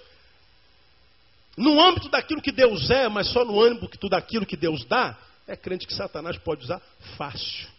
no 1.57 1.81
âmbito 1.81 2.07
daquilo 2.07 2.41
que 2.41 2.53
Deus 2.53 2.89
é, 2.89 3.09
mas 3.09 3.27
só 3.27 3.43
no 3.43 3.61
âmbito 3.61 4.07
daquilo 4.07 4.45
que 4.45 4.55
Deus 4.55 4.85
dá, 4.85 5.17
é 5.49 5.57
crente 5.57 5.85
que 5.85 5.93
Satanás 5.93 6.37
pode 6.37 6.63
usar 6.63 6.81
fácil. 7.17 7.74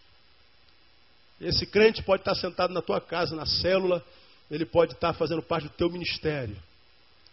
Esse 1.41 1.67
crente 1.67 2.03
pode 2.03 2.23
estar 2.23 2.35
sentado 2.35 2.73
na 2.73 2.81
tua 2.81 3.01
casa, 3.01 3.37
na 3.37 3.47
célula, 3.47 4.05
ele 4.51 4.65
pode 4.65 4.93
estar 4.93 5.13
fazendo 5.13 5.43
parte 5.43 5.65
do 5.65 5.75
teu 5.75 5.91
ministério. 5.91 6.57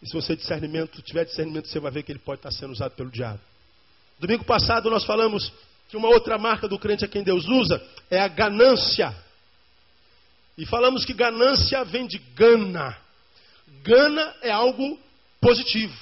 E 0.02 0.08
se 0.08 0.14
você 0.14 0.36
discernimento, 0.36 1.02
tiver 1.02 1.24
discernimento, 1.26 1.68
você 1.68 1.80
vai 1.80 1.92
ver 1.92 2.04
que 2.04 2.12
ele 2.12 2.20
pode 2.20 2.40
estar 2.40 2.52
sendo 2.52 2.74
usado 2.74 2.92
pelo 2.92 3.10
diabo. 3.10 3.40
Domingo 4.20 4.44
passado 4.44 4.90
nós 4.90 5.06
falamos 5.06 5.52
que 5.88 5.96
uma 5.96 6.10
outra 6.10 6.38
marca 6.38 6.68
do 6.68 6.78
crente 6.78 7.06
a 7.06 7.08
quem 7.08 7.24
Deus 7.24 7.48
usa 7.48 7.82
é 8.10 8.20
a 8.20 8.28
ganância. 8.28 9.16
E 10.58 10.66
falamos 10.66 11.06
que 11.06 11.14
ganância 11.14 11.84
vem 11.86 12.06
de 12.06 12.18
gana. 12.36 12.98
Gana 13.82 14.36
é 14.42 14.52
algo 14.52 15.00
positivo. 15.40 15.98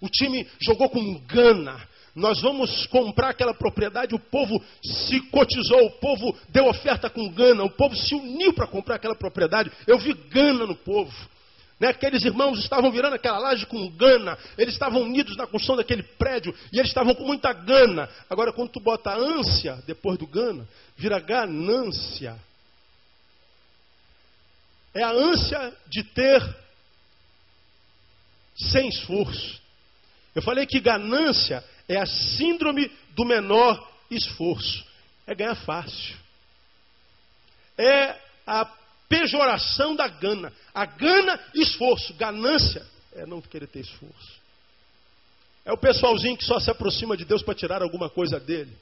O 0.00 0.08
time 0.08 0.48
jogou 0.60 0.88
com 0.88 1.18
gana. 1.20 1.88
Nós 2.14 2.40
vamos 2.40 2.86
comprar 2.86 3.30
aquela 3.30 3.52
propriedade, 3.52 4.14
o 4.14 4.20
povo 4.20 4.62
se 4.82 5.20
cotizou, 5.30 5.86
o 5.86 5.90
povo 5.98 6.36
deu 6.48 6.68
oferta 6.68 7.10
com 7.10 7.28
gana, 7.28 7.64
o 7.64 7.70
povo 7.70 7.96
se 7.96 8.14
uniu 8.14 8.52
para 8.52 8.68
comprar 8.68 8.96
aquela 8.96 9.16
propriedade. 9.16 9.72
Eu 9.84 9.98
vi 9.98 10.12
gana 10.12 10.64
no 10.64 10.76
povo. 10.76 11.12
Né? 11.80 11.88
Aqueles 11.88 12.24
irmãos 12.24 12.60
estavam 12.60 12.92
virando 12.92 13.14
aquela 13.14 13.38
laje 13.38 13.66
com 13.66 13.90
gana, 13.90 14.38
eles 14.56 14.74
estavam 14.74 15.02
unidos 15.02 15.36
na 15.36 15.44
construção 15.44 15.76
daquele 15.76 16.04
prédio 16.04 16.54
e 16.72 16.78
eles 16.78 16.90
estavam 16.90 17.16
com 17.16 17.24
muita 17.24 17.52
gana. 17.52 18.08
Agora, 18.30 18.52
quando 18.52 18.70
tu 18.70 18.80
bota 18.80 19.12
ânsia 19.12 19.82
depois 19.84 20.16
do 20.16 20.26
gana, 20.26 20.68
vira 20.96 21.18
ganância. 21.18 22.36
É 24.94 25.02
a 25.02 25.10
ânsia 25.10 25.74
de 25.88 26.04
ter 26.04 26.56
sem 28.56 28.88
esforço. 28.88 29.60
Eu 30.32 30.42
falei 30.42 30.64
que 30.66 30.78
ganância 30.78 31.64
é 31.88 31.98
a 31.98 32.06
síndrome 32.06 32.90
do 33.10 33.24
menor 33.24 33.90
esforço. 34.10 34.84
É 35.26 35.34
ganhar 35.34 35.54
fácil. 35.54 36.16
É 37.76 38.16
a 38.46 38.64
pejoração 39.08 39.94
da 39.96 40.08
gana. 40.08 40.52
A 40.74 40.84
gana, 40.86 41.40
esforço. 41.54 42.14
Ganância 42.14 42.84
é 43.14 43.26
não 43.26 43.40
querer 43.40 43.66
ter 43.66 43.80
esforço. 43.80 44.44
É 45.64 45.72
o 45.72 45.78
pessoalzinho 45.78 46.36
que 46.36 46.44
só 46.44 46.60
se 46.60 46.70
aproxima 46.70 47.16
de 47.16 47.24
Deus 47.24 47.42
para 47.42 47.54
tirar 47.54 47.82
alguma 47.82 48.10
coisa 48.10 48.38
dele. 48.38 48.72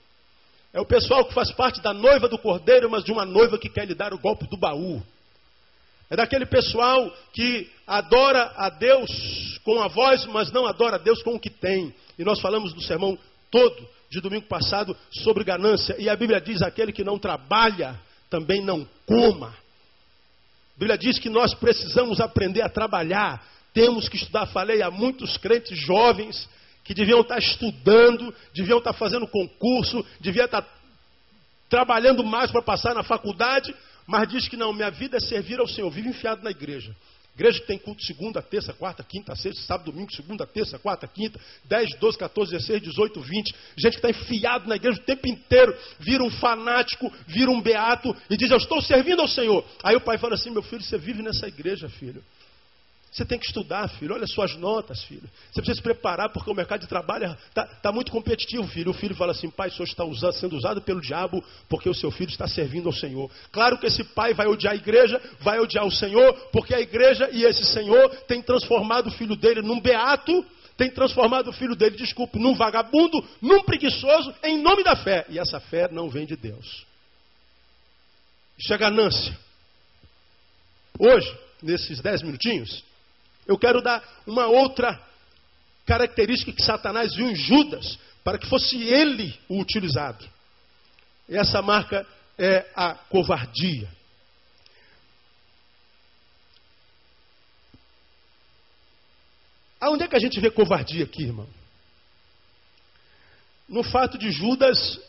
É 0.72 0.80
o 0.80 0.86
pessoal 0.86 1.24
que 1.24 1.34
faz 1.34 1.52
parte 1.52 1.80
da 1.80 1.92
noiva 1.92 2.28
do 2.28 2.38
cordeiro, 2.38 2.90
mas 2.90 3.04
de 3.04 3.12
uma 3.12 3.24
noiva 3.24 3.58
que 3.58 3.68
quer 3.68 3.86
lhe 3.86 3.94
dar 3.94 4.12
o 4.14 4.18
golpe 4.18 4.46
do 4.48 4.56
baú. 4.56 5.02
É 6.10 6.16
daquele 6.16 6.46
pessoal 6.46 7.14
que 7.32 7.70
adora 7.86 8.52
a 8.56 8.68
Deus 8.68 9.58
com 9.64 9.80
a 9.80 9.88
voz, 9.88 10.26
mas 10.26 10.50
não 10.50 10.66
adora 10.66 10.96
a 10.96 10.98
Deus 10.98 11.22
com 11.22 11.34
o 11.34 11.40
que 11.40 11.50
tem. 11.50 11.94
E 12.18 12.24
nós 12.24 12.40
falamos 12.40 12.74
no 12.74 12.80
sermão 12.80 13.18
todo 13.50 13.88
de 14.10 14.20
domingo 14.20 14.46
passado 14.46 14.96
sobre 15.10 15.44
ganância. 15.44 15.96
E 15.98 16.08
a 16.08 16.16
Bíblia 16.16 16.40
diz: 16.40 16.62
aquele 16.62 16.92
que 16.92 17.04
não 17.04 17.18
trabalha 17.18 17.98
também 18.28 18.62
não 18.62 18.86
coma. 19.06 19.48
A 19.48 20.78
Bíblia 20.78 20.98
diz 20.98 21.18
que 21.18 21.28
nós 21.28 21.54
precisamos 21.54 22.20
aprender 22.20 22.62
a 22.62 22.68
trabalhar. 22.68 23.44
Temos 23.74 24.08
que 24.08 24.16
estudar. 24.16 24.46
Falei 24.46 24.82
a 24.82 24.90
muitos 24.90 25.36
crentes 25.36 25.78
jovens 25.78 26.48
que 26.84 26.94
deviam 26.94 27.20
estar 27.20 27.38
estudando, 27.38 28.34
deviam 28.54 28.78
estar 28.78 28.92
fazendo 28.92 29.26
concurso, 29.26 30.04
deviam 30.20 30.46
estar 30.46 30.66
trabalhando 31.68 32.22
mais 32.24 32.50
para 32.50 32.60
passar 32.60 32.94
na 32.94 33.02
faculdade, 33.02 33.74
mas 34.06 34.28
diz 34.28 34.48
que 34.48 34.56
não, 34.56 34.72
minha 34.72 34.90
vida 34.90 35.16
é 35.16 35.20
servir 35.20 35.58
ao 35.58 35.68
Senhor, 35.68 35.90
vive 35.90 36.08
enfiado 36.08 36.42
na 36.42 36.50
igreja. 36.50 36.94
Igreja 37.34 37.60
que 37.60 37.66
tem 37.66 37.78
culto 37.78 38.02
segunda, 38.04 38.42
terça, 38.42 38.74
quarta, 38.74 39.02
quinta, 39.02 39.34
sexta, 39.34 39.62
sábado, 39.62 39.90
domingo, 39.90 40.12
segunda, 40.12 40.46
terça, 40.46 40.78
quarta, 40.78 41.08
quinta, 41.08 41.40
10, 41.64 41.98
12, 41.98 42.18
14, 42.18 42.50
16, 42.52 42.82
18, 42.82 43.20
20. 43.22 43.54
Gente 43.78 43.92
que 43.92 44.06
está 44.06 44.10
enfiado 44.10 44.68
na 44.68 44.76
igreja 44.76 45.00
o 45.00 45.04
tempo 45.04 45.26
inteiro, 45.26 45.74
vira 45.98 46.22
um 46.22 46.30
fanático, 46.30 47.10
vira 47.26 47.50
um 47.50 47.60
beato 47.60 48.14
e 48.28 48.36
diz: 48.36 48.50
Eu 48.50 48.58
estou 48.58 48.82
servindo 48.82 49.22
ao 49.22 49.28
Senhor. 49.28 49.64
Aí 49.82 49.96
o 49.96 50.00
pai 50.00 50.18
fala 50.18 50.34
assim: 50.34 50.50
Meu 50.50 50.62
filho, 50.62 50.82
você 50.82 50.98
vive 50.98 51.22
nessa 51.22 51.48
igreja, 51.48 51.88
filho. 51.88 52.22
Você 53.12 53.26
tem 53.26 53.38
que 53.38 53.44
estudar, 53.44 53.86
filho. 53.88 54.14
Olha 54.14 54.26
suas 54.26 54.56
notas, 54.56 55.02
filho. 55.04 55.28
Você 55.50 55.60
precisa 55.60 55.76
se 55.76 55.82
preparar 55.82 56.30
porque 56.30 56.50
o 56.50 56.54
mercado 56.54 56.80
de 56.80 56.86
trabalho 56.86 57.36
está 57.46 57.66
tá 57.66 57.92
muito 57.92 58.10
competitivo, 58.10 58.66
filho. 58.66 58.90
O 58.90 58.94
filho 58.94 59.14
fala 59.14 59.32
assim: 59.32 59.50
pai, 59.50 59.68
o 59.68 59.72
senhor 59.72 59.84
está 59.84 60.02
usando, 60.02 60.32
sendo 60.32 60.56
usado 60.56 60.80
pelo 60.80 60.98
diabo 60.98 61.44
porque 61.68 61.90
o 61.90 61.94
seu 61.94 62.10
filho 62.10 62.30
está 62.30 62.48
servindo 62.48 62.86
ao 62.86 62.92
Senhor. 62.92 63.30
Claro 63.50 63.76
que 63.76 63.86
esse 63.86 64.02
pai 64.02 64.32
vai 64.32 64.46
odiar 64.46 64.72
a 64.72 64.76
igreja, 64.76 65.20
vai 65.40 65.60
odiar 65.60 65.84
o 65.84 65.90
Senhor, 65.90 66.32
porque 66.50 66.74
a 66.74 66.80
igreja 66.80 67.28
e 67.30 67.44
esse 67.44 67.66
Senhor 67.66 68.08
tem 68.26 68.40
transformado 68.40 69.08
o 69.08 69.12
filho 69.12 69.36
dele 69.36 69.60
num 69.60 69.78
beato, 69.78 70.42
tem 70.78 70.90
transformado 70.90 71.50
o 71.50 71.52
filho 71.52 71.76
dele, 71.76 71.98
desculpe, 71.98 72.38
num 72.38 72.54
vagabundo, 72.54 73.22
num 73.42 73.62
preguiçoso, 73.62 74.34
em 74.42 74.62
nome 74.62 74.82
da 74.82 74.96
fé. 74.96 75.26
E 75.28 75.38
essa 75.38 75.60
fé 75.60 75.86
não 75.92 76.08
vem 76.08 76.24
de 76.24 76.34
Deus. 76.34 76.86
Isso 78.58 78.72
é 78.72 78.78
ganância. 78.78 79.38
Hoje, 80.98 81.30
nesses 81.62 82.00
dez 82.00 82.22
minutinhos, 82.22 82.82
eu 83.46 83.58
quero 83.58 83.82
dar 83.82 84.02
uma 84.26 84.46
outra 84.46 85.00
característica 85.84 86.52
que 86.52 86.62
Satanás 86.62 87.14
viu 87.14 87.30
em 87.30 87.34
Judas, 87.34 87.98
para 88.22 88.38
que 88.38 88.46
fosse 88.46 88.76
ele 88.82 89.38
o 89.48 89.60
utilizado. 89.60 90.24
Essa 91.28 91.60
marca 91.60 92.06
é 92.38 92.70
a 92.74 92.94
covardia. 92.94 93.88
Aonde 99.80 100.04
é 100.04 100.08
que 100.08 100.14
a 100.14 100.20
gente 100.20 100.38
vê 100.40 100.50
covardia 100.50 101.04
aqui, 101.04 101.24
irmão? 101.24 101.48
No 103.68 103.82
fato 103.82 104.16
de 104.16 104.30
Judas 104.30 105.00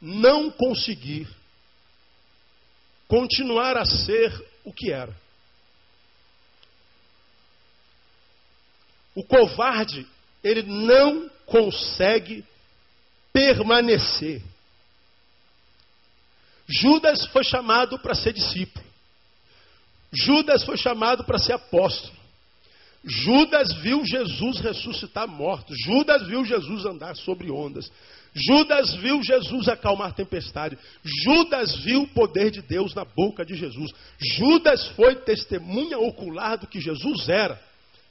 não 0.00 0.50
conseguir 0.50 1.28
continuar 3.06 3.76
a 3.76 3.84
ser 3.84 4.32
o 4.64 4.72
que 4.72 4.90
era. 4.90 5.14
O 9.16 9.24
covarde, 9.24 10.06
ele 10.44 10.62
não 10.62 11.30
consegue 11.46 12.44
permanecer. 13.32 14.42
Judas 16.68 17.24
foi 17.28 17.42
chamado 17.42 17.98
para 17.98 18.14
ser 18.14 18.34
discípulo. 18.34 18.84
Judas 20.12 20.62
foi 20.64 20.76
chamado 20.76 21.24
para 21.24 21.38
ser 21.38 21.54
apóstolo. 21.54 22.14
Judas 23.02 23.72
viu 23.76 24.04
Jesus 24.04 24.58
ressuscitar 24.58 25.26
mortos. 25.26 25.76
Judas 25.84 26.26
viu 26.26 26.44
Jesus 26.44 26.84
andar 26.84 27.16
sobre 27.16 27.50
ondas. 27.50 27.90
Judas 28.34 28.94
viu 28.96 29.22
Jesus 29.22 29.66
acalmar 29.66 30.12
tempestade. 30.12 30.76
Judas 31.24 31.74
viu 31.76 32.02
o 32.02 32.08
poder 32.08 32.50
de 32.50 32.60
Deus 32.60 32.94
na 32.94 33.04
boca 33.04 33.46
de 33.46 33.54
Jesus. 33.54 33.92
Judas 34.36 34.88
foi 34.88 35.14
testemunha 35.16 35.98
ocular 35.98 36.58
do 36.58 36.66
que 36.66 36.80
Jesus 36.80 37.30
era 37.30 37.58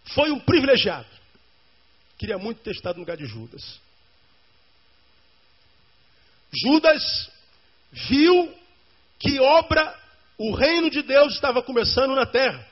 foi 0.06 0.32
um 0.32 0.40
privilegiado. 0.40 1.08
Queria 2.18 2.38
muito 2.38 2.62
ter 2.62 2.72
estado 2.72 2.96
no 2.96 3.02
lugar 3.02 3.18
de 3.18 3.26
Judas. 3.26 3.80
Judas 6.64 7.30
viu 7.92 8.54
que 9.20 9.40
obra 9.40 10.00
o 10.38 10.54
reino 10.54 10.90
de 10.90 11.02
Deus 11.02 11.34
estava 11.34 11.62
começando 11.62 12.16
na 12.16 12.26
terra. 12.26 12.66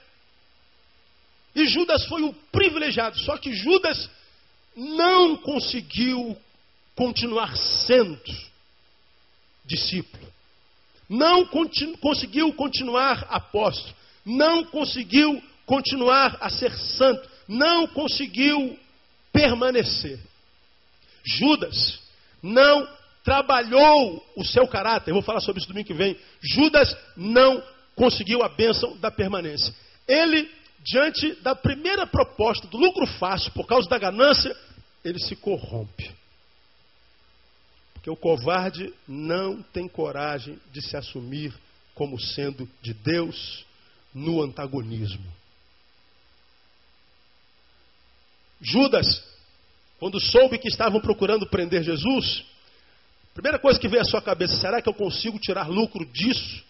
E 1.55 1.67
Judas 1.67 2.05
foi 2.05 2.23
um 2.23 2.33
privilegiado, 2.51 3.19
só 3.19 3.37
que 3.37 3.53
Judas 3.53 4.09
não 4.75 5.37
conseguiu 5.37 6.37
continuar 6.95 7.55
sendo 7.57 8.19
discípulo. 9.65 10.31
Não 11.07 11.45
continu 11.45 11.97
conseguiu 11.97 12.53
continuar 12.53 13.27
apóstolo. 13.29 13.95
Não 14.25 14.63
conseguiu 14.65 15.43
continuar 15.65 16.37
a 16.41 16.49
ser 16.49 16.71
santo, 16.77 17.29
não 17.47 17.87
conseguiu 17.87 18.77
permanecer. 19.31 20.19
Judas 21.23 21.99
não 22.41 22.87
trabalhou 23.23 24.23
o 24.35 24.43
seu 24.43 24.67
caráter. 24.67 25.11
Eu 25.11 25.15
vou 25.15 25.23
falar 25.23 25.39
sobre 25.39 25.59
isso 25.59 25.67
domingo 25.67 25.87
que 25.87 25.93
vem. 25.93 26.17
Judas 26.41 26.95
não 27.15 27.63
conseguiu 27.95 28.43
a 28.43 28.49
bênção 28.49 28.97
da 28.97 29.09
permanência. 29.09 29.73
Ele, 30.07 30.49
diante 30.83 31.33
da 31.41 31.55
primeira 31.55 32.05
proposta 32.05 32.67
do 32.67 32.77
lucro 32.77 33.05
fácil, 33.05 33.51
por 33.51 33.65
causa 33.65 33.87
da 33.89 33.97
ganância, 33.97 34.55
ele 35.03 35.19
se 35.19 35.35
corrompe. 35.35 36.11
Porque 37.93 38.09
o 38.09 38.17
covarde 38.17 38.93
não 39.07 39.61
tem 39.61 39.87
coragem 39.87 40.59
de 40.73 40.81
se 40.81 40.97
assumir 40.97 41.53
como 41.95 42.19
sendo 42.19 42.69
de 42.81 42.93
Deus 42.93 43.65
no 44.13 44.41
antagonismo. 44.41 45.23
Judas, 48.63 49.23
quando 49.99 50.19
soube 50.19 50.57
que 50.57 50.69
estavam 50.69 50.99
procurando 51.01 51.45
prender 51.45 51.83
Jesus, 51.83 52.43
Primeira 53.33 53.57
coisa 53.57 53.79
que 53.79 53.87
vem 53.87 53.99
à 53.99 54.05
sua 54.05 54.21
cabeça, 54.21 54.55
será 54.57 54.81
que 54.81 54.87
eu 54.87 54.93
consigo 54.93 55.39
tirar 55.39 55.67
lucro 55.67 56.05
disso? 56.05 56.63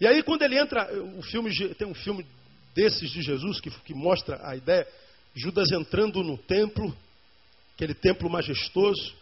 E 0.00 0.06
aí 0.06 0.22
quando 0.22 0.42
ele 0.42 0.58
entra, 0.58 0.92
o 1.16 1.22
filme 1.22 1.52
tem 1.74 1.86
um 1.86 1.94
filme 1.94 2.26
desses 2.74 3.10
de 3.10 3.22
Jesus 3.22 3.60
que, 3.60 3.70
que 3.70 3.94
mostra 3.94 4.40
a 4.42 4.56
ideia, 4.56 4.86
Judas 5.34 5.70
entrando 5.70 6.22
no 6.24 6.36
templo, 6.36 6.96
aquele 7.76 7.94
templo 7.94 8.28
majestoso, 8.28 9.14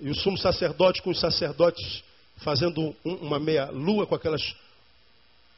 e 0.00 0.08
o 0.08 0.14
sumo 0.14 0.38
sacerdote 0.38 1.02
com 1.02 1.10
os 1.10 1.18
sacerdotes 1.18 2.04
fazendo 2.36 2.94
um, 3.04 3.14
uma 3.14 3.40
meia 3.40 3.70
lua 3.70 4.06
com 4.06 4.14
aquelas 4.14 4.54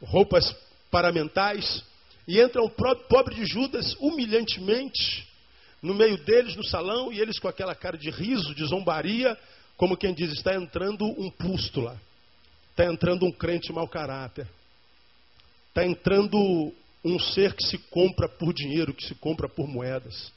roupas 0.03 0.57
paramentais, 0.91 1.85
e 2.27 2.41
entra 2.41 2.63
o 2.63 2.71
pobre 2.71 3.35
de 3.35 3.47
Judas 3.47 3.95
humilhantemente 4.01 5.27
no 5.81 5.95
meio 5.95 6.17
deles 6.19 6.57
no 6.57 6.65
salão 6.65 7.13
e 7.13 7.21
eles 7.21 7.39
com 7.39 7.49
aquela 7.49 7.75
cara 7.75 7.97
de 7.97 8.11
riso, 8.11 8.55
de 8.55 8.65
zombaria, 8.65 9.39
como 9.77 9.97
quem 9.97 10.15
diz: 10.15 10.33
está 10.33 10.55
entrando 10.55 11.05
um 11.05 11.31
pústula, 11.31 12.01
está 12.71 12.85
entrando 12.85 13.25
um 13.27 13.33
crente 13.33 13.73
mau 13.73 13.87
caráter, 13.87 14.49
está 15.69 15.85
entrando 15.85 16.73
um 17.05 17.19
ser 17.21 17.55
que 17.55 17.65
se 17.65 17.79
compra 17.79 18.29
por 18.29 18.53
dinheiro, 18.53 18.93
que 18.93 19.07
se 19.07 19.15
compra 19.15 19.49
por 19.49 19.69
moedas. 19.69 20.33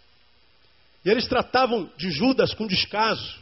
E 1.03 1.09
eles 1.09 1.27
tratavam 1.27 1.89
de 1.97 2.11
Judas 2.11 2.53
com 2.53 2.67
descaso. 2.67 3.39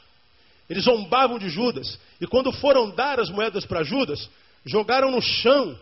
Eles 0.69 0.83
zombavam 0.83 1.39
de 1.39 1.49
Judas. 1.49 1.99
E 2.21 2.27
quando 2.27 2.51
foram 2.51 2.89
dar 2.89 3.19
as 3.19 3.29
moedas 3.29 3.65
para 3.65 3.83
Judas, 3.83 4.29
jogaram 4.65 5.11
no 5.11 5.21
chão. 5.21 5.77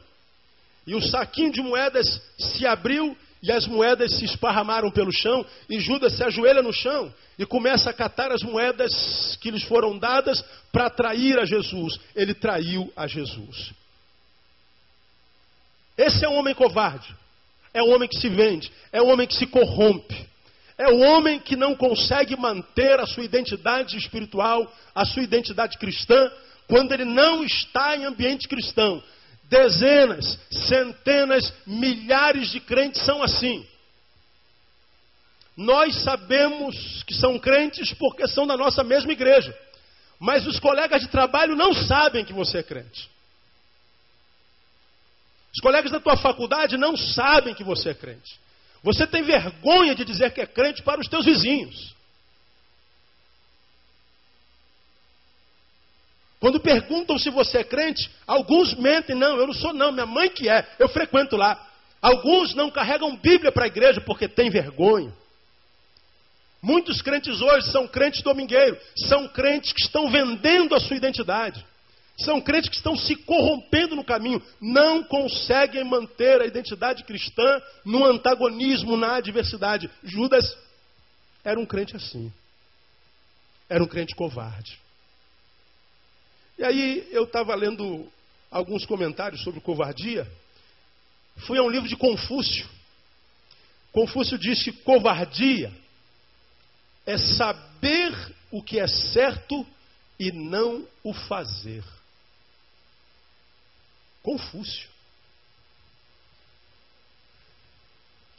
E 0.86 0.94
o 0.94 1.02
saquinho 1.02 1.52
de 1.52 1.62
moedas 1.62 2.22
se 2.38 2.66
abriu 2.66 3.18
e 3.42 3.52
as 3.52 3.68
moedas 3.68 4.14
se 4.14 4.26
esparramaram 4.26 4.90
pelo 4.92 5.12
chão. 5.12 5.46
E 5.70 5.80
Judas 5.80 6.14
se 6.14 6.24
ajoelha 6.24 6.62
no 6.62 6.74
chão 6.74 7.14
e 7.38 7.46
começa 7.46 7.90
a 7.90 7.94
catar 7.94 8.32
as 8.32 8.42
moedas 8.44 9.38
que 9.42 9.52
lhes 9.52 9.64
foram 9.64 9.98
dadas 9.98 10.44
para 10.72 10.90
trair 10.90 11.40
a 11.40 11.46
Jesus. 11.46 12.00
Ele 12.16 12.34
traiu 12.34 12.92
a 12.96 13.08
Jesus. 13.08 13.72
Esse 15.98 16.26
é 16.26 16.30
um 16.30 16.36
homem 16.36 16.54
covarde. 16.54 17.16
É 17.74 17.84
um 17.84 17.94
homem 17.94 18.08
que 18.08 18.20
se 18.20 18.30
vende. 18.30 18.72
É 18.92 19.02
um 19.02 19.10
homem 19.10 19.28
que 19.28 19.36
se 19.36 19.46
corrompe. 19.48 20.28
É 20.78 20.90
o 20.90 21.00
homem 21.00 21.40
que 21.40 21.56
não 21.56 21.76
consegue 21.76 22.36
manter 22.36 23.00
a 23.00 23.06
sua 23.06 23.24
identidade 23.24 23.98
espiritual, 23.98 24.72
a 24.94 25.06
sua 25.06 25.24
identidade 25.24 25.78
cristã, 25.78 26.30
quando 26.68 26.92
ele 26.92 27.06
não 27.06 27.44
está 27.44 27.96
em 27.96 28.06
ambiente 28.06 28.48
cristão. 28.48 29.02
Dezenas, 29.50 30.40
centenas, 30.50 31.54
milhares 31.66 32.50
de 32.50 32.60
crentes 32.60 33.02
são 33.02 33.22
assim. 33.22 33.66
Nós 35.56 35.96
sabemos 36.04 37.04
que 37.04 37.14
são 37.14 37.40
crentes 37.40 37.94
porque 37.94 38.28
são 38.28 38.46
da 38.46 38.58
nossa 38.58 38.84
mesma 38.84 39.12
igreja. 39.12 39.58
Mas 40.20 40.46
os 40.46 40.60
colegas 40.60 41.02
de 41.02 41.08
trabalho 41.08 41.56
não 41.56 41.74
sabem 41.74 42.26
que 42.26 42.34
você 42.34 42.60
é 42.60 42.64
crente. 42.64 43.10
Os 45.54 45.62
colegas 45.62 45.92
da 45.92 46.00
tua 46.00 46.18
faculdade 46.18 46.78
não 46.78 46.98
sabem 46.98 47.54
que 47.54 47.64
você 47.64 47.90
é 47.90 47.94
crente. 47.94 48.38
Você 48.84 49.08
tem 49.08 49.24
vergonha 49.24 49.96
de 49.96 50.04
dizer 50.04 50.34
que 50.34 50.42
é 50.42 50.46
crente 50.46 50.84
para 50.84 51.00
os 51.00 51.08
teus 51.08 51.26
vizinhos. 51.26 51.95
Quando 56.40 56.60
perguntam 56.60 57.18
se 57.18 57.30
você 57.30 57.60
é 57.60 57.64
crente, 57.64 58.10
alguns 58.28 58.74
mentem, 58.76 59.16
não, 59.16 59.38
eu 59.38 59.48
não 59.48 59.54
sou 59.54 59.74
não, 59.74 59.92
minha 59.92 60.06
mãe 60.06 60.30
que 60.30 60.50
é, 60.50 60.68
eu 60.78 60.90
frequento 60.90 61.36
lá. 61.36 61.60
Alguns 62.02 62.54
não 62.54 62.70
carregam 62.70 63.16
Bíblia 63.16 63.52
para 63.52 63.64
a 63.64 63.68
igreja 63.68 64.02
porque 64.02 64.28
têm 64.28 64.50
vergonha. 64.50 65.14
Muitos 66.62 67.02
crentes 67.02 67.42
hoje 67.42 67.72
são 67.72 67.88
crentes 67.88 68.22
domingueiros, 68.22 68.80
são 69.08 69.28
crentes 69.28 69.72
que 69.72 69.82
estão 69.82 70.10
vendendo 70.10 70.76
a 70.76 70.80
sua 70.80 70.98
identidade. 70.98 71.66
São 72.18 72.40
crentes 72.40 72.70
que 72.70 72.76
estão 72.78 72.96
se 72.96 73.16
corrompendo 73.16 73.96
no 73.96 74.04
caminho, 74.04 74.42
não 74.62 75.04
conseguem 75.04 75.84
manter 75.84 76.42
a 76.42 76.46
identidade 76.46 77.04
cristã 77.04 77.62
no 77.84 78.06
antagonismo, 78.06 78.96
na 78.96 79.16
adversidade. 79.16 79.90
Judas 80.04 80.58
era 81.44 81.60
um 81.60 81.66
crente 81.66 81.96
assim. 81.96 82.32
Era 83.70 83.84
um 83.84 83.88
crente 83.88 84.16
covarde. 84.16 84.80
E 86.58 86.64
aí 86.64 87.08
eu 87.12 87.26
estava 87.26 87.54
lendo 87.54 88.10
alguns 88.50 88.86
comentários 88.86 89.44
sobre 89.44 89.60
covardia. 89.60 90.30
Fui 91.46 91.58
a 91.58 91.64
um 91.64 91.70
livro 91.70 91.90
de 91.90 91.98
Confúcio. 91.98 92.68
Confúcio 93.92 94.38
diz 94.38 94.64
que 94.64 94.72
covardia 94.72 95.72
é 97.06 97.18
saber 97.18 98.14
o 98.52 98.64
que 98.64 98.80
é 98.80 98.88
certo 98.88 99.66
e 100.20 100.32
não 100.32 100.88
o 101.04 101.14
fazer. 101.14 101.84
Confúcio. 104.24 104.90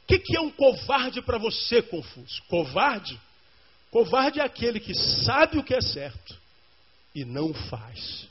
O 0.03 0.07
que, 0.07 0.19
que 0.19 0.37
é 0.37 0.41
um 0.41 0.51
covarde 0.51 1.21
para 1.21 1.37
você, 1.37 1.83
Confúcio? 1.83 2.43
Covarde? 2.49 3.21
Covarde 3.91 4.41
é 4.41 4.45
aquele 4.45 4.81
que 4.81 4.95
sabe 4.95 5.59
o 5.59 5.65
que 5.65 5.75
é 5.75 5.81
certo 5.81 6.46
e 7.17 7.25
não 7.25 7.55
faz. 7.55 8.29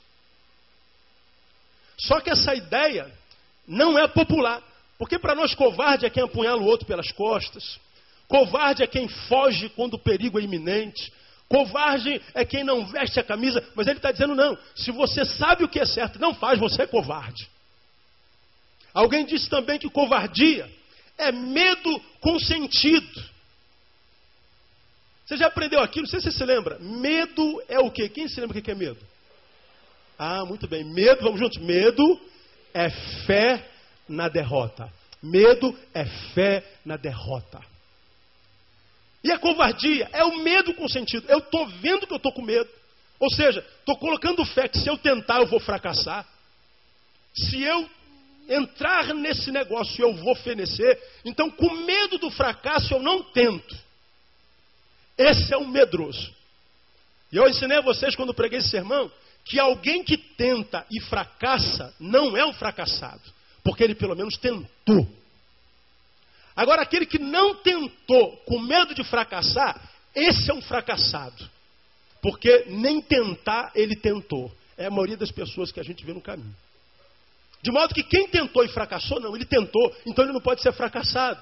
Só 1.98 2.20
que 2.20 2.30
essa 2.30 2.54
ideia 2.54 3.12
não 3.66 3.98
é 3.98 4.06
popular. 4.06 4.62
Porque 4.96 5.18
para 5.18 5.34
nós, 5.34 5.56
covarde 5.56 6.06
é 6.06 6.10
quem 6.10 6.22
apunhala 6.22 6.62
o 6.62 6.66
outro 6.66 6.86
pelas 6.86 7.10
costas. 7.10 7.80
Covarde 8.28 8.84
é 8.84 8.86
quem 8.86 9.08
foge 9.08 9.68
quando 9.70 9.94
o 9.94 9.98
perigo 9.98 10.38
é 10.38 10.42
iminente. 10.42 11.12
Covarde 11.48 12.22
é 12.32 12.44
quem 12.44 12.62
não 12.62 12.86
veste 12.86 13.18
a 13.18 13.24
camisa, 13.24 13.62
mas 13.74 13.88
ele 13.88 13.98
está 13.98 14.12
dizendo 14.12 14.36
não. 14.36 14.56
Se 14.76 14.92
você 14.92 15.24
sabe 15.24 15.64
o 15.64 15.68
que 15.68 15.80
é 15.80 15.84
certo 15.84 16.16
e 16.16 16.20
não 16.20 16.32
faz, 16.32 16.56
você 16.56 16.82
é 16.82 16.86
covarde. 16.86 17.48
Alguém 18.94 19.26
disse 19.26 19.50
também 19.50 19.80
que 19.80 19.90
covardia 19.90 20.70
é 21.18 21.32
medo 21.32 22.00
com 22.20 22.38
sentido. 22.38 23.35
Você 25.26 25.36
já 25.36 25.48
aprendeu 25.48 25.80
aqui? 25.80 26.00
Não 26.00 26.06
sei 26.06 26.20
se 26.20 26.30
você 26.30 26.38
se 26.38 26.44
lembra. 26.44 26.78
Medo 26.78 27.60
é 27.68 27.80
o 27.80 27.90
quê? 27.90 28.08
Quem 28.08 28.28
se 28.28 28.40
lembra 28.40 28.58
o 28.58 28.62
que 28.62 28.70
é 28.70 28.74
medo? 28.74 28.98
Ah, 30.16 30.44
muito 30.44 30.68
bem. 30.68 30.84
Medo, 30.84 31.24
vamos 31.24 31.40
juntos. 31.40 31.60
Medo 31.60 32.20
é 32.72 32.88
fé 33.26 33.68
na 34.08 34.28
derrota. 34.28 34.90
Medo 35.20 35.76
é 35.92 36.04
fé 36.32 36.64
na 36.84 36.96
derrota. 36.96 37.60
E 39.24 39.32
a 39.32 39.38
covardia 39.38 40.08
é 40.12 40.22
o 40.22 40.38
medo 40.38 40.72
com 40.74 40.88
sentido. 40.88 41.26
Eu 41.28 41.38
estou 41.38 41.66
vendo 41.66 42.06
que 42.06 42.12
eu 42.12 42.18
estou 42.18 42.32
com 42.32 42.42
medo. 42.42 42.70
Ou 43.18 43.28
seja, 43.30 43.66
estou 43.80 43.96
colocando 43.96 44.44
fé 44.44 44.68
que 44.68 44.78
se 44.78 44.88
eu 44.88 44.96
tentar 44.96 45.40
eu 45.40 45.46
vou 45.48 45.58
fracassar. 45.58 46.24
Se 47.34 47.60
eu 47.60 47.90
entrar 48.48 49.12
nesse 49.12 49.50
negócio 49.50 50.04
eu 50.04 50.14
vou 50.14 50.36
fenecer. 50.36 51.02
Então, 51.24 51.50
com 51.50 51.68
medo 51.84 52.18
do 52.18 52.30
fracasso, 52.30 52.94
eu 52.94 53.00
não 53.00 53.24
tento. 53.24 53.85
Esse 55.16 55.54
é 55.54 55.56
um 55.56 55.66
medroso. 55.66 56.34
E 57.32 57.36
eu 57.36 57.48
ensinei 57.48 57.78
a 57.78 57.82
vocês, 57.82 58.14
quando 58.14 58.34
preguei 58.34 58.58
esse 58.58 58.68
sermão, 58.68 59.10
que 59.44 59.58
alguém 59.58 60.02
que 60.02 60.16
tenta 60.16 60.84
e 60.90 61.00
fracassa 61.00 61.94
não 61.98 62.36
é 62.36 62.44
um 62.44 62.52
fracassado. 62.52 63.22
Porque 63.62 63.82
ele 63.82 63.94
pelo 63.94 64.14
menos 64.14 64.36
tentou. 64.36 65.08
Agora, 66.54 66.82
aquele 66.82 67.04
que 67.04 67.18
não 67.18 67.54
tentou, 67.56 68.36
com 68.46 68.58
medo 68.58 68.94
de 68.94 69.04
fracassar, 69.04 69.80
esse 70.14 70.50
é 70.50 70.54
um 70.54 70.62
fracassado. 70.62 71.48
Porque 72.22 72.64
nem 72.68 73.00
tentar 73.00 73.70
ele 73.74 73.94
tentou. 73.94 74.50
É 74.76 74.86
a 74.86 74.90
maioria 74.90 75.16
das 75.16 75.30
pessoas 75.30 75.70
que 75.70 75.80
a 75.80 75.82
gente 75.82 76.04
vê 76.04 76.12
no 76.12 76.20
caminho. 76.20 76.54
De 77.62 77.70
modo 77.70 77.94
que 77.94 78.02
quem 78.02 78.28
tentou 78.28 78.64
e 78.64 78.68
fracassou, 78.68 79.20
não, 79.20 79.34
ele 79.34 79.44
tentou, 79.44 79.94
então 80.06 80.24
ele 80.24 80.32
não 80.32 80.40
pode 80.40 80.62
ser 80.62 80.72
fracassado. 80.72 81.40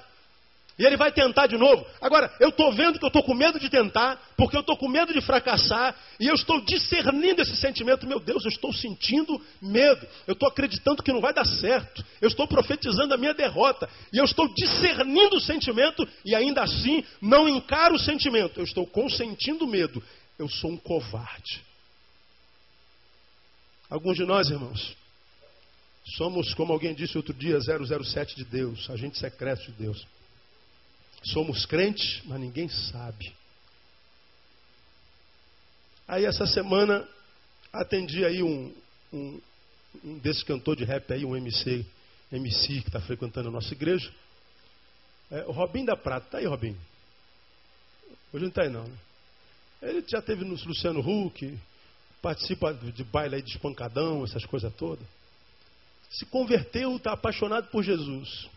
E 0.77 0.85
ele 0.85 0.97
vai 0.97 1.09
tentar 1.09 1.47
de 1.47 1.57
novo. 1.57 1.85
Agora, 2.01 2.33
eu 2.37 2.49
estou 2.49 2.71
vendo 2.73 2.99
que 2.99 3.05
eu 3.05 3.07
estou 3.07 3.23
com 3.23 3.33
medo 3.33 3.57
de 3.57 3.69
tentar, 3.69 4.21
porque 4.35 4.57
eu 4.57 4.59
estou 4.59 4.75
com 4.75 4.89
medo 4.89 5.13
de 5.13 5.21
fracassar, 5.21 5.95
e 6.19 6.27
eu 6.27 6.35
estou 6.35 6.59
discernindo 6.65 7.41
esse 7.41 7.55
sentimento. 7.55 8.05
Meu 8.05 8.19
Deus, 8.19 8.43
eu 8.43 8.49
estou 8.49 8.73
sentindo 8.73 9.41
medo. 9.61 10.05
Eu 10.27 10.33
estou 10.33 10.49
acreditando 10.49 11.01
que 11.01 11.13
não 11.13 11.21
vai 11.21 11.33
dar 11.33 11.45
certo. 11.45 12.03
Eu 12.19 12.27
estou 12.27 12.45
profetizando 12.45 13.13
a 13.13 13.17
minha 13.17 13.33
derrota. 13.33 13.89
E 14.11 14.17
eu 14.17 14.25
estou 14.25 14.53
discernindo 14.53 15.37
o 15.37 15.41
sentimento, 15.41 16.05
e 16.25 16.35
ainda 16.35 16.63
assim 16.63 17.05
não 17.21 17.47
encaro 17.47 17.95
o 17.95 17.99
sentimento. 17.99 18.59
Eu 18.59 18.65
estou 18.65 18.85
consentindo 18.85 19.65
medo. 19.65 20.03
Eu 20.37 20.49
sou 20.49 20.71
um 20.71 20.77
covarde. 20.77 21.63
Alguns 23.89 24.17
de 24.17 24.25
nós, 24.25 24.49
irmãos, 24.49 24.93
somos, 26.17 26.53
como 26.53 26.73
alguém 26.73 26.93
disse 26.93 27.15
outro 27.15 27.33
dia, 27.33 27.57
007 27.61 28.35
de 28.35 28.43
Deus, 28.43 28.89
agente 28.89 29.17
secreto 29.17 29.63
de 29.67 29.71
Deus. 29.71 30.05
Somos 31.23 31.65
crentes, 31.65 32.21
mas 32.25 32.39
ninguém 32.39 32.69
sabe. 32.69 33.33
Aí 36.07 36.25
essa 36.25 36.45
semana 36.45 37.07
atendi 37.73 38.23
aí 38.23 38.43
um, 38.43 38.73
um, 39.11 39.41
um 40.03 40.17
desse 40.19 40.45
cantor 40.45 40.75
de 40.75 40.83
rap 40.83 41.11
aí, 41.11 41.25
um 41.25 41.35
MC, 41.35 41.85
MC 42.31 42.81
que 42.81 42.89
está 42.89 43.01
frequentando 43.01 43.49
a 43.49 43.51
nossa 43.51 43.73
igreja. 43.73 44.11
É, 45.31 45.43
o 45.45 45.51
Robin 45.51 45.83
da 45.83 45.97
Prata, 45.97 46.27
tá 46.31 46.37
aí, 46.37 46.45
Robin? 46.45 46.77
Hoje 48.31 48.43
não 48.43 48.49
está 48.49 48.61
aí 48.61 48.69
não, 48.69 48.83
né? 48.83 48.97
Ele 49.81 50.03
já 50.07 50.21
teve 50.21 50.43
no 50.43 50.55
Luciano 50.55 50.99
Huck, 50.99 51.57
participa 52.21 52.73
de 52.73 53.03
baile 53.03 53.41
de 53.41 53.51
espancadão, 53.51 54.23
essas 54.23 54.45
coisas 54.45 54.73
todas. 54.75 55.05
Se 56.09 56.25
converteu, 56.25 56.95
está 56.95 57.11
apaixonado 57.11 57.67
por 57.67 57.83
Jesus. 57.83 58.49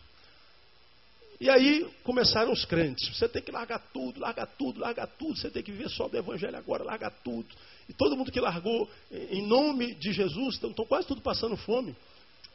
E 1.39 1.49
aí 1.49 1.87
começaram 2.03 2.51
os 2.51 2.65
crentes. 2.65 3.15
Você 3.17 3.29
tem 3.29 3.41
que 3.41 3.51
largar 3.51 3.79
tudo, 3.93 4.19
largar 4.19 4.45
tudo, 4.45 4.79
largar 4.79 5.07
tudo. 5.07 5.37
Você 5.37 5.49
tem 5.49 5.63
que 5.63 5.71
viver 5.71 5.89
só 5.89 6.09
do 6.09 6.17
Evangelho 6.17 6.57
agora, 6.57 6.83
largar 6.83 7.11
tudo. 7.23 7.47
E 7.87 7.93
todo 7.93 8.17
mundo 8.17 8.31
que 8.31 8.41
largou 8.41 8.89
em 9.09 9.41
nome 9.47 9.95
de 9.95 10.11
Jesus, 10.11 10.55
estão 10.55 10.73
quase 10.85 11.07
tudo 11.07 11.21
passando 11.21 11.55
fome. 11.55 11.95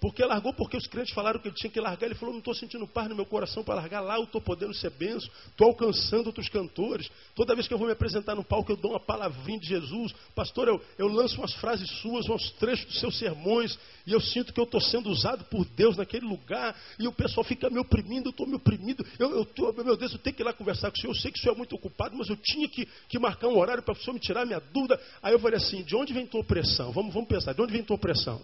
Porque 0.00 0.24
largou 0.24 0.52
porque 0.52 0.76
os 0.76 0.86
crentes 0.86 1.14
falaram 1.14 1.40
que 1.40 1.48
ele 1.48 1.54
tinha 1.54 1.70
que 1.70 1.80
largar. 1.80 2.06
Ele 2.06 2.14
falou: 2.14 2.32
Não 2.32 2.40
estou 2.40 2.54
sentindo 2.54 2.86
paz 2.86 3.08
no 3.08 3.14
meu 3.14 3.24
coração 3.24 3.64
para 3.64 3.76
largar 3.76 4.00
lá, 4.00 4.16
eu 4.16 4.24
estou 4.24 4.40
podendo 4.40 4.74
ser 4.74 4.90
benção, 4.90 5.30
estou 5.48 5.68
alcançando 5.68 6.26
outros 6.26 6.48
cantores. 6.48 7.10
Toda 7.34 7.54
vez 7.54 7.66
que 7.66 7.74
eu 7.74 7.78
vou 7.78 7.86
me 7.86 7.92
apresentar 7.92 8.34
no 8.34 8.44
palco, 8.44 8.70
eu 8.70 8.76
dou 8.76 8.92
uma 8.92 9.00
palavrinha 9.00 9.58
de 9.58 9.66
Jesus. 9.66 10.14
Pastor, 10.34 10.68
eu, 10.68 10.80
eu 10.98 11.08
lanço 11.08 11.38
umas 11.40 11.54
frases 11.54 11.88
suas, 12.00 12.28
uns 12.28 12.50
trechos 12.52 12.86
dos 12.86 13.00
seus 13.00 13.18
sermões, 13.18 13.78
e 14.06 14.12
eu 14.12 14.20
sinto 14.20 14.52
que 14.52 14.60
eu 14.60 14.64
estou 14.64 14.80
sendo 14.80 15.08
usado 15.08 15.44
por 15.44 15.64
Deus 15.64 15.96
naquele 15.96 16.26
lugar, 16.26 16.76
e 16.98 17.08
o 17.08 17.12
pessoal 17.12 17.44
fica 17.44 17.70
me 17.70 17.78
oprimindo, 17.78 18.28
eu 18.28 18.30
estou 18.30 18.46
me 18.46 18.56
oprimindo. 18.56 19.06
Eu, 19.18 19.30
eu 19.30 19.44
tô, 19.44 19.72
meu 19.72 19.96
Deus, 19.96 20.12
eu 20.12 20.18
tenho 20.18 20.36
que 20.36 20.42
ir 20.42 20.44
lá 20.44 20.52
conversar 20.52 20.90
com 20.90 20.98
o 20.98 21.00
senhor. 21.00 21.12
Eu 21.14 21.20
sei 21.20 21.30
que 21.30 21.38
o 21.38 21.42
senhor 21.42 21.54
é 21.54 21.58
muito 21.58 21.74
ocupado, 21.74 22.16
mas 22.16 22.28
eu 22.28 22.36
tinha 22.36 22.68
que, 22.68 22.86
que 23.08 23.18
marcar 23.18 23.48
um 23.48 23.58
horário 23.58 23.82
para 23.82 23.92
o 23.92 23.96
senhor 23.96 24.14
me 24.14 24.20
tirar 24.20 24.44
minha 24.44 24.60
dúvida. 24.60 25.00
Aí 25.22 25.32
eu 25.32 25.38
falei 25.38 25.56
assim: 25.56 25.82
De 25.82 25.96
onde 25.96 26.12
vem 26.12 26.26
tua 26.26 26.40
opressão? 26.40 26.92
Vamos, 26.92 27.12
vamos 27.12 27.28
pensar, 27.28 27.52
de 27.52 27.62
onde 27.62 27.72
vem 27.72 27.82
tua 27.82 27.96
opressão? 27.96 28.42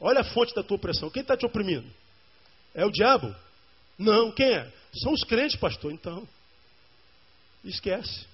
Olha 0.00 0.20
a 0.20 0.24
fonte 0.24 0.54
da 0.54 0.62
tua 0.62 0.76
opressão. 0.76 1.10
Quem 1.10 1.22
está 1.22 1.36
te 1.36 1.44
oprimindo? 1.44 1.86
É 2.74 2.84
o 2.84 2.90
diabo? 2.90 3.34
Não, 3.98 4.32
quem 4.32 4.50
é? 4.50 4.72
São 4.94 5.12
os 5.12 5.22
crentes, 5.22 5.56
pastor. 5.56 5.92
Então, 5.92 6.26
esquece. 7.62 8.26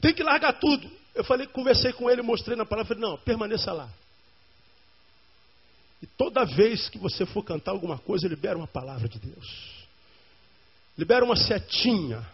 Tem 0.00 0.14
que 0.14 0.22
largar 0.22 0.54
tudo. 0.54 0.90
Eu 1.14 1.22
falei, 1.22 1.46
conversei 1.46 1.92
com 1.92 2.08
ele, 2.08 2.22
mostrei 2.22 2.56
na 2.56 2.64
palavra, 2.64 2.94
falei, 2.94 3.10
não, 3.10 3.18
permaneça 3.18 3.72
lá. 3.72 3.90
E 6.02 6.06
toda 6.06 6.46
vez 6.46 6.88
que 6.88 6.98
você 6.98 7.26
for 7.26 7.44
cantar 7.44 7.72
alguma 7.72 7.98
coisa, 7.98 8.26
libera 8.26 8.56
uma 8.56 8.66
palavra 8.66 9.06
de 9.06 9.18
Deus. 9.18 9.86
Libera 10.96 11.24
uma 11.24 11.36
setinha, 11.36 12.26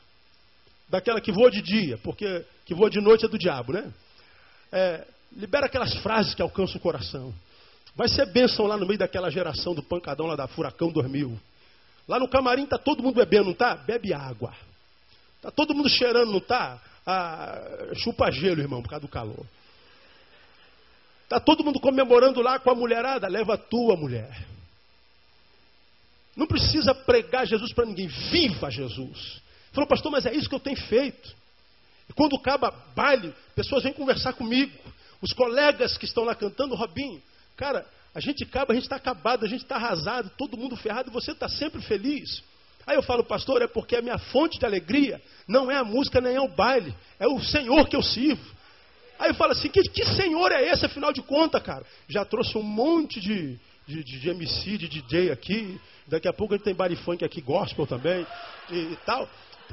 daquela 0.89 1.21
que 1.21 1.33
voa 1.33 1.51
de 1.51 1.61
dia, 1.61 1.99
porque 1.99 2.45
que 2.65 2.75
voa 2.75 2.89
de 2.89 3.01
noite 3.01 3.25
é 3.25 3.29
do 3.29 3.39
diabo, 3.39 3.73
né? 3.73 3.93
É, 4.71 5.07
Libera 5.33 5.67
aquelas 5.67 5.95
frases 5.97 6.35
que 6.35 6.43
alcançam 6.43 6.77
o 6.77 6.81
coração. 6.81 7.35
Vai 7.95 8.09
ser 8.09 8.27
bênção 8.27 8.67
lá 8.67 8.77
no 8.77 8.87
meio 8.87 8.99
daquela 8.99 9.31
geração 9.31 9.75
do 9.75 9.83
pancadão 9.83 10.27
lá 10.27 10.37
da 10.37 10.47
Furacão 10.47 10.91
2000. 10.91 11.39
Lá 12.07 12.19
no 12.19 12.29
camarim 12.29 12.65
está 12.65 12.79
todo 12.79 13.03
mundo 13.03 13.17
bebendo, 13.17 13.47
não 13.47 13.53
está? 13.53 13.75
Bebe 13.75 14.13
água. 14.13 14.55
Está 15.37 15.51
todo 15.51 15.75
mundo 15.75 15.89
cheirando, 15.89 16.31
não 16.31 16.39
está? 16.39 16.81
Ah, 17.07 17.93
chupa 17.95 18.31
gelo, 18.31 18.61
irmão, 18.61 18.83
por 18.83 18.91
causa 18.91 19.07
do 19.07 19.09
calor. 19.09 19.47
Está 21.25 21.41
todo 21.41 21.65
mundo 21.65 21.81
comemorando 21.81 22.41
lá 22.41 22.59
com 22.59 22.71
a 22.71 22.75
mulherada? 22.75 23.27
Leva 23.29 23.55
a 23.55 23.59
tua 23.59 23.97
mulher. 23.97 24.47
Não 26.37 26.47
precisa 26.47 26.95
pregar 26.95 27.47
Jesus 27.47 27.73
para 27.73 27.87
ninguém. 27.87 28.07
Viva 28.07 28.71
Jesus. 28.71 29.41
Falou, 29.73 29.89
pastor, 29.89 30.13
mas 30.13 30.27
é 30.27 30.35
isso 30.35 30.49
que 30.49 30.55
eu 30.55 30.61
tenho 30.61 30.77
feito. 30.77 31.35
E 32.09 32.13
quando 32.13 32.37
acaba 32.37 32.71
baile, 32.95 33.35
pessoas 33.55 33.83
vêm 33.83 33.93
conversar 33.93 34.35
comigo. 34.35 34.73
Os 35.21 35.33
colegas 35.33 35.97
que 35.97 36.05
estão 36.05 36.25
lá 36.25 36.35
cantando, 36.35 36.75
Robinho, 36.75 37.23
cara, 37.57 37.87
a 38.15 38.21
gente 38.21 38.45
acaba, 38.45 38.73
a 38.73 38.75
gente 38.75 38.85
está 38.85 38.97
acabado, 38.97 39.45
a 39.45 39.49
gente 39.49 39.63
está 39.63 39.77
arrasado, 39.77 40.31
todo 40.39 40.57
mundo 40.57 40.77
ferrado, 40.77 41.11
e 41.11 41.13
você 41.13 41.33
está 41.33 41.49
sempre 41.49 41.81
feliz. 41.83 42.43
Aí 42.87 42.97
eu 42.97 43.03
falo, 43.03 43.25
pastor, 43.25 43.63
é 43.63 43.67
porque 43.67 43.97
a 43.97 44.03
minha 44.03 44.17
fonte 44.17 44.59
de 44.59 44.65
alegria 44.65 45.21
não 45.49 45.71
é 45.71 45.77
a 45.77 45.85
música 45.85 46.21
nem 46.21 46.37
é 46.37 46.41
o 46.41 46.49
baile, 46.49 46.95
é 47.19 47.27
o 47.27 47.41
Senhor 47.41 47.89
que 47.89 47.97
eu 47.97 48.03
sirvo. 48.03 48.57
Aí 49.19 49.31
eu 49.31 49.35
falo 49.35 49.53
assim, 49.53 49.69
que, 49.69 49.83
que 49.83 50.05
Senhor 50.05 50.53
é 50.53 50.71
esse, 50.71 50.87
afinal 50.87 51.13
de 51.13 51.23
contas, 51.23 51.63
cara? 51.63 51.85
Já 52.09 52.25
trouxe 52.25 52.57
um 52.57 52.63
monte 52.63 53.21
de, 53.21 53.59
de, 53.87 54.05
de, 54.05 54.21
de 54.21 54.29
MC, 54.29 54.79
de 54.79 54.89
DJ 54.89 55.33
aqui, 55.33 55.81
daqui 56.07 56.29
a 56.29 56.33
pouco 56.33 56.55
a 56.55 56.57
gente 56.57 56.65
tem 56.65 56.75
baile 56.75 56.97
funk 56.97 57.25
aqui, 57.25 57.41
gospel 57.41 57.87
também, 57.87 58.27
e, 58.71 58.77
e 58.77 58.99
tal. 59.05 59.29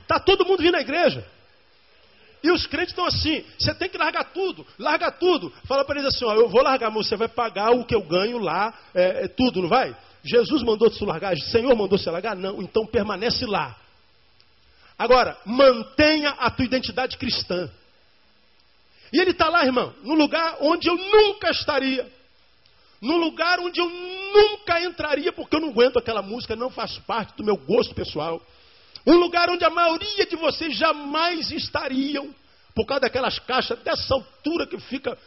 Tá 0.07 0.19
todo 0.19 0.45
mundo 0.45 0.61
vindo 0.61 0.75
à 0.75 0.81
igreja. 0.81 1.25
E 2.43 2.51
os 2.51 2.67
crentes 2.67 2.89
estão 2.89 3.05
assim, 3.05 3.43
você 3.57 3.73
tem 3.73 3.87
que 3.87 3.97
largar 3.97 4.25
tudo, 4.25 4.67
larga 4.77 5.09
tudo. 5.09 5.51
Fala 5.65 5.85
para 5.85 5.99
eles 5.99 6.13
assim, 6.13 6.25
ó, 6.25 6.33
eu 6.33 6.49
vou 6.49 6.61
largar, 6.61 6.91
mas 6.91 7.07
você 7.07 7.15
vai 7.15 7.29
pagar 7.29 7.71
o 7.71 7.85
que 7.85 7.95
eu 7.95 8.03
ganho 8.03 8.37
lá, 8.37 8.73
é, 8.93 9.23
é 9.23 9.27
tudo, 9.29 9.61
não 9.61 9.69
vai? 9.69 9.95
Jesus 10.23 10.61
mandou 10.61 10.89
te 10.89 11.03
largar, 11.05 11.37
Senhor 11.37 11.73
mandou 11.75 11.97
você 11.97 12.11
largar? 12.11 12.35
Não, 12.35 12.61
então 12.61 12.85
permanece 12.85 13.45
lá. 13.45 13.77
Agora, 14.99 15.37
mantenha 15.45 16.31
a 16.31 16.51
tua 16.51 16.65
identidade 16.65 17.17
cristã. 17.17 17.69
E 19.11 19.19
ele 19.19 19.31
está 19.31 19.47
lá, 19.47 19.63
irmão, 19.63 19.93
no 20.03 20.13
lugar 20.13 20.57
onde 20.59 20.89
eu 20.89 20.97
nunca 20.97 21.49
estaria. 21.49 22.11
No 23.01 23.17
lugar 23.17 23.59
onde 23.59 23.79
eu 23.79 23.89
nunca 23.89 24.81
entraria, 24.81 25.31
porque 25.31 25.55
eu 25.55 25.61
não 25.61 25.69
aguento 25.69 25.97
aquela 25.97 26.21
música, 26.21 26.55
não 26.55 26.69
faz 26.69 26.97
parte 26.99 27.35
do 27.37 27.43
meu 27.43 27.55
gosto 27.55 27.93
pessoal. 27.95 28.41
Um 29.05 29.15
lugar 29.17 29.49
onde 29.49 29.65
a 29.65 29.69
maioria 29.69 30.25
de 30.25 30.35
vocês 30.35 30.75
jamais 30.75 31.51
estariam, 31.51 32.33
por 32.73 32.85
causa 32.85 33.01
daquelas 33.01 33.37
caixas 33.39 33.77
dessa 33.79 34.13
altura 34.13 34.65
que 34.65 34.79
fica. 34.79 35.17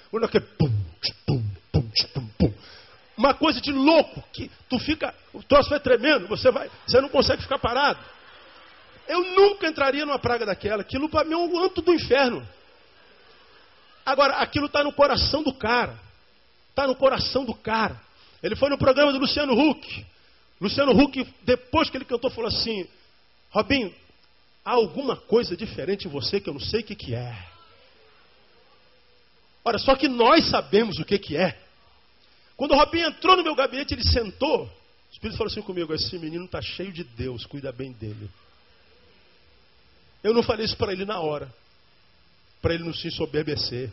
Uma 3.17 3.35
coisa 3.35 3.61
de 3.61 3.73
louco, 3.73 4.23
que 4.33 4.51
tu 4.69 4.79
fica. 4.79 5.15
O 5.33 5.43
troço 5.43 5.71
vai 5.71 5.81
tremendo, 5.81 6.27
você, 6.27 6.51
vai, 6.51 6.71
você 6.87 7.01
não 7.01 7.09
consegue 7.09 7.43
ficar 7.43 7.59
parado. 7.59 7.99
Eu 9.09 9.23
nunca 9.35 9.69
entraria 9.69 10.05
numa 10.05 10.19
praga 10.19 10.45
daquela. 10.45 10.83
Aquilo 10.83 11.09
para 11.09 11.25
mim 11.25 11.35
é 11.35 11.37
um 11.37 11.59
anto 11.63 11.81
do 11.81 11.95
inferno. 11.95 12.47
Agora, 14.05 14.37
aquilo 14.37 14.67
está 14.67 14.83
no 14.83 14.93
coração 14.93 15.43
do 15.43 15.53
cara. 15.53 15.99
Está 16.71 16.87
no 16.87 16.97
coração 16.97 17.45
do 17.45 17.55
cara. 17.55 18.01
Ele 18.43 18.57
foi 18.57 18.69
no 18.69 18.79
programa 18.79 19.13
do 19.13 19.19
Luciano 19.19 19.53
Huck. 19.53 20.07
Luciano 20.61 20.93
Huck, 20.93 21.27
depois 21.43 21.89
que 21.89 21.97
ele 21.97 22.05
cantou, 22.05 22.31
falou 22.31 22.49
assim: 22.49 22.87
Robinho, 23.57 23.91
há 24.63 24.73
alguma 24.73 25.17
coisa 25.17 25.57
diferente 25.57 26.07
em 26.07 26.11
você 26.11 26.39
que 26.39 26.51
eu 26.51 26.53
não 26.53 26.61
sei 26.61 26.81
o 26.81 26.85
que, 26.85 26.95
que 26.95 27.15
é. 27.15 27.49
Ora, 29.65 29.79
só 29.79 29.97
que 29.97 30.09
nós 30.09 30.51
sabemos 30.51 30.99
o 30.99 31.07
que, 31.07 31.19
que 31.19 31.39
é. 31.39 31.59
Quando 32.55 32.73
o 32.73 32.77
Robinho 32.77 33.07
entrou 33.07 33.35
no 33.35 33.43
meu 33.43 33.55
gabinete, 33.55 33.95
ele 33.95 34.07
sentou. 34.07 34.65
O 34.65 34.71
Espírito 35.11 35.39
falou 35.39 35.51
assim 35.51 35.63
comigo: 35.63 35.95
esse 35.95 36.19
menino 36.19 36.45
está 36.45 36.61
cheio 36.61 36.93
de 36.93 37.03
Deus, 37.03 37.47
cuida 37.47 37.73
bem 37.73 37.93
dele. 37.93 38.29
Eu 40.23 40.35
não 40.35 40.43
falei 40.43 40.67
isso 40.67 40.77
para 40.77 40.93
ele 40.93 41.07
na 41.07 41.19
hora, 41.21 41.51
para 42.61 42.75
ele 42.75 42.85
não 42.85 42.93
se 42.93 43.09
ensoberbecer. 43.09 43.91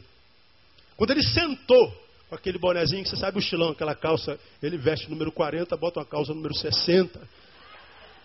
Quando 0.97 1.12
ele 1.12 1.23
sentou 1.23 1.89
com 2.28 2.36
aquele 2.36 2.58
bonezinho, 2.58 3.04
que 3.04 3.10
você 3.10 3.15
sabe 3.15 3.38
o 3.38 3.39
estilão, 3.39 3.69
aquela 3.69 3.95
calça, 3.95 4.38
ele 4.62 4.78
veste 4.78 5.10
número 5.10 5.32
40, 5.32 5.78
bota 5.78 6.02
uma 6.02 6.06
calça 6.06 6.34
número 6.34 6.54
60, 6.54 7.30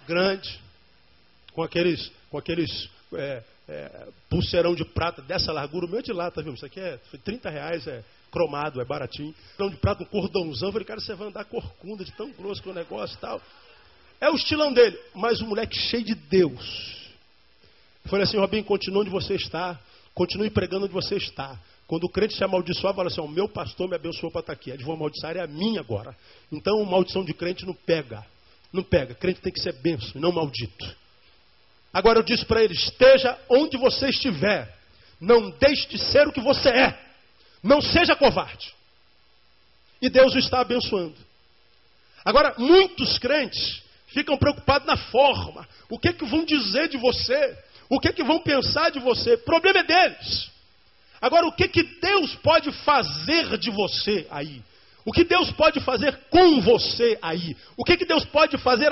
grande 0.05 0.67
com 1.59 1.64
aqueles, 1.64 2.12
com 2.31 2.38
aqueles 2.38 2.88
é, 3.12 3.42
é, 3.68 4.09
pulseirão 4.31 4.77
de 4.77 4.85
prata 4.85 5.21
dessa 5.21 5.51
largura, 5.51 5.87
o 5.87 5.88
meu 5.88 5.99
é 5.99 6.03
de 6.03 6.12
lata, 6.12 6.40
viu? 6.40 6.55
Isso 6.55 6.64
aqui 6.64 6.79
é 6.79 7.01
foi 7.11 7.18
30 7.18 7.51
reais, 7.51 7.85
é 7.88 8.05
cromado, 8.31 8.81
é 8.81 8.85
baratinho. 8.85 9.33
Pulseirão 9.33 9.71
de 9.71 9.77
prata, 9.81 10.05
um 10.05 10.07
cordãozão. 10.07 10.68
Eu 10.68 10.73
falei, 10.73 10.87
cara, 10.87 11.01
você 11.01 11.16
vai 11.16 11.27
andar 11.27 11.44
corcunda 11.47 12.05
de 12.05 12.12
tão 12.12 12.31
grosso 12.31 12.62
que 12.62 12.68
é 12.68 12.71
o 12.71 12.75
negócio 12.77 13.16
e 13.16 13.18
tal. 13.18 13.42
É 14.21 14.31
o 14.31 14.37
estilão 14.37 14.73
dele, 14.73 14.97
mas 15.12 15.40
um 15.40 15.49
moleque 15.49 15.77
cheio 15.77 16.05
de 16.05 16.14
Deus. 16.14 17.11
Eu 18.05 18.11
falei 18.11 18.23
assim, 18.23 18.37
Robinho, 18.37 18.62
continue 18.62 19.01
onde 19.01 19.11
você 19.11 19.35
está, 19.35 19.81
continue 20.14 20.51
pregando 20.51 20.85
onde 20.85 20.94
você 20.94 21.16
está. 21.16 21.59
Quando 21.88 22.05
o 22.05 22.09
crente 22.09 22.35
se 22.35 22.44
amaldiçoar, 22.44 22.94
fala 22.94 23.09
assim: 23.09 23.21
o 23.21 23.27
meu 23.27 23.49
pastor 23.49 23.88
me 23.88 23.97
abençoou 23.97 24.31
para 24.31 24.42
estar 24.42 24.53
aqui. 24.53 24.71
A 24.71 24.77
de 24.77 24.85
vou 24.85 24.94
amaldiçoar 24.94 25.37
é 25.37 25.40
a 25.40 25.47
minha 25.49 25.81
agora. 25.81 26.16
Então, 26.53 26.85
maldição 26.85 27.25
de 27.25 27.35
crente 27.35 27.66
não 27.66 27.75
pega. 27.75 28.25
Não 28.73 28.85
pega. 28.85 29.12
Crente 29.16 29.40
tem 29.40 29.53
que 29.53 29.61
ser 29.61 29.73
benção, 29.73 30.21
não 30.21 30.31
maldito. 30.31 31.08
Agora 31.92 32.18
eu 32.18 32.22
disse 32.22 32.44
para 32.44 32.62
ele: 32.62 32.74
esteja 32.74 33.38
onde 33.48 33.77
você 33.77 34.09
estiver, 34.09 34.74
não 35.20 35.51
deixe 35.51 35.88
de 35.88 35.98
ser 35.98 36.27
o 36.27 36.33
que 36.33 36.40
você 36.40 36.68
é, 36.68 36.98
não 37.62 37.81
seja 37.81 38.14
covarde. 38.14 38.74
E 40.01 40.09
Deus 40.09 40.35
o 40.35 40.38
está 40.38 40.61
abençoando. 40.61 41.16
Agora, 42.25 42.54
muitos 42.58 43.19
crentes 43.19 43.83
ficam 44.08 44.37
preocupados 44.37 44.87
na 44.87 44.96
forma, 44.96 45.67
o 45.88 45.98
que, 45.98 46.13
que 46.13 46.25
vão 46.25 46.44
dizer 46.44 46.88
de 46.88 46.96
você, 46.96 47.58
o 47.88 47.98
que, 47.98 48.13
que 48.13 48.23
vão 48.23 48.40
pensar 48.40 48.90
de 48.90 48.98
você, 48.98 49.35
o 49.35 49.38
problema 49.38 49.81
é 49.81 49.83
deles. 49.83 50.50
Agora, 51.21 51.46
o 51.46 51.52
que, 51.52 51.67
que 51.69 51.83
Deus 51.83 52.35
pode 52.37 52.71
fazer 52.85 53.58
de 53.58 53.71
você 53.71 54.27
aí? 54.31 54.63
O 55.04 55.13
que 55.13 55.25
Deus 55.25 55.50
pode 55.52 55.81
fazer 55.81 56.17
com 56.31 56.60
você 56.60 57.19
aí? 57.23 57.56
O 57.77 57.85
que, 57.85 57.96
que 57.96 58.04
Deus 58.04 58.25
pode 58.27 58.58
fazer 58.58 58.87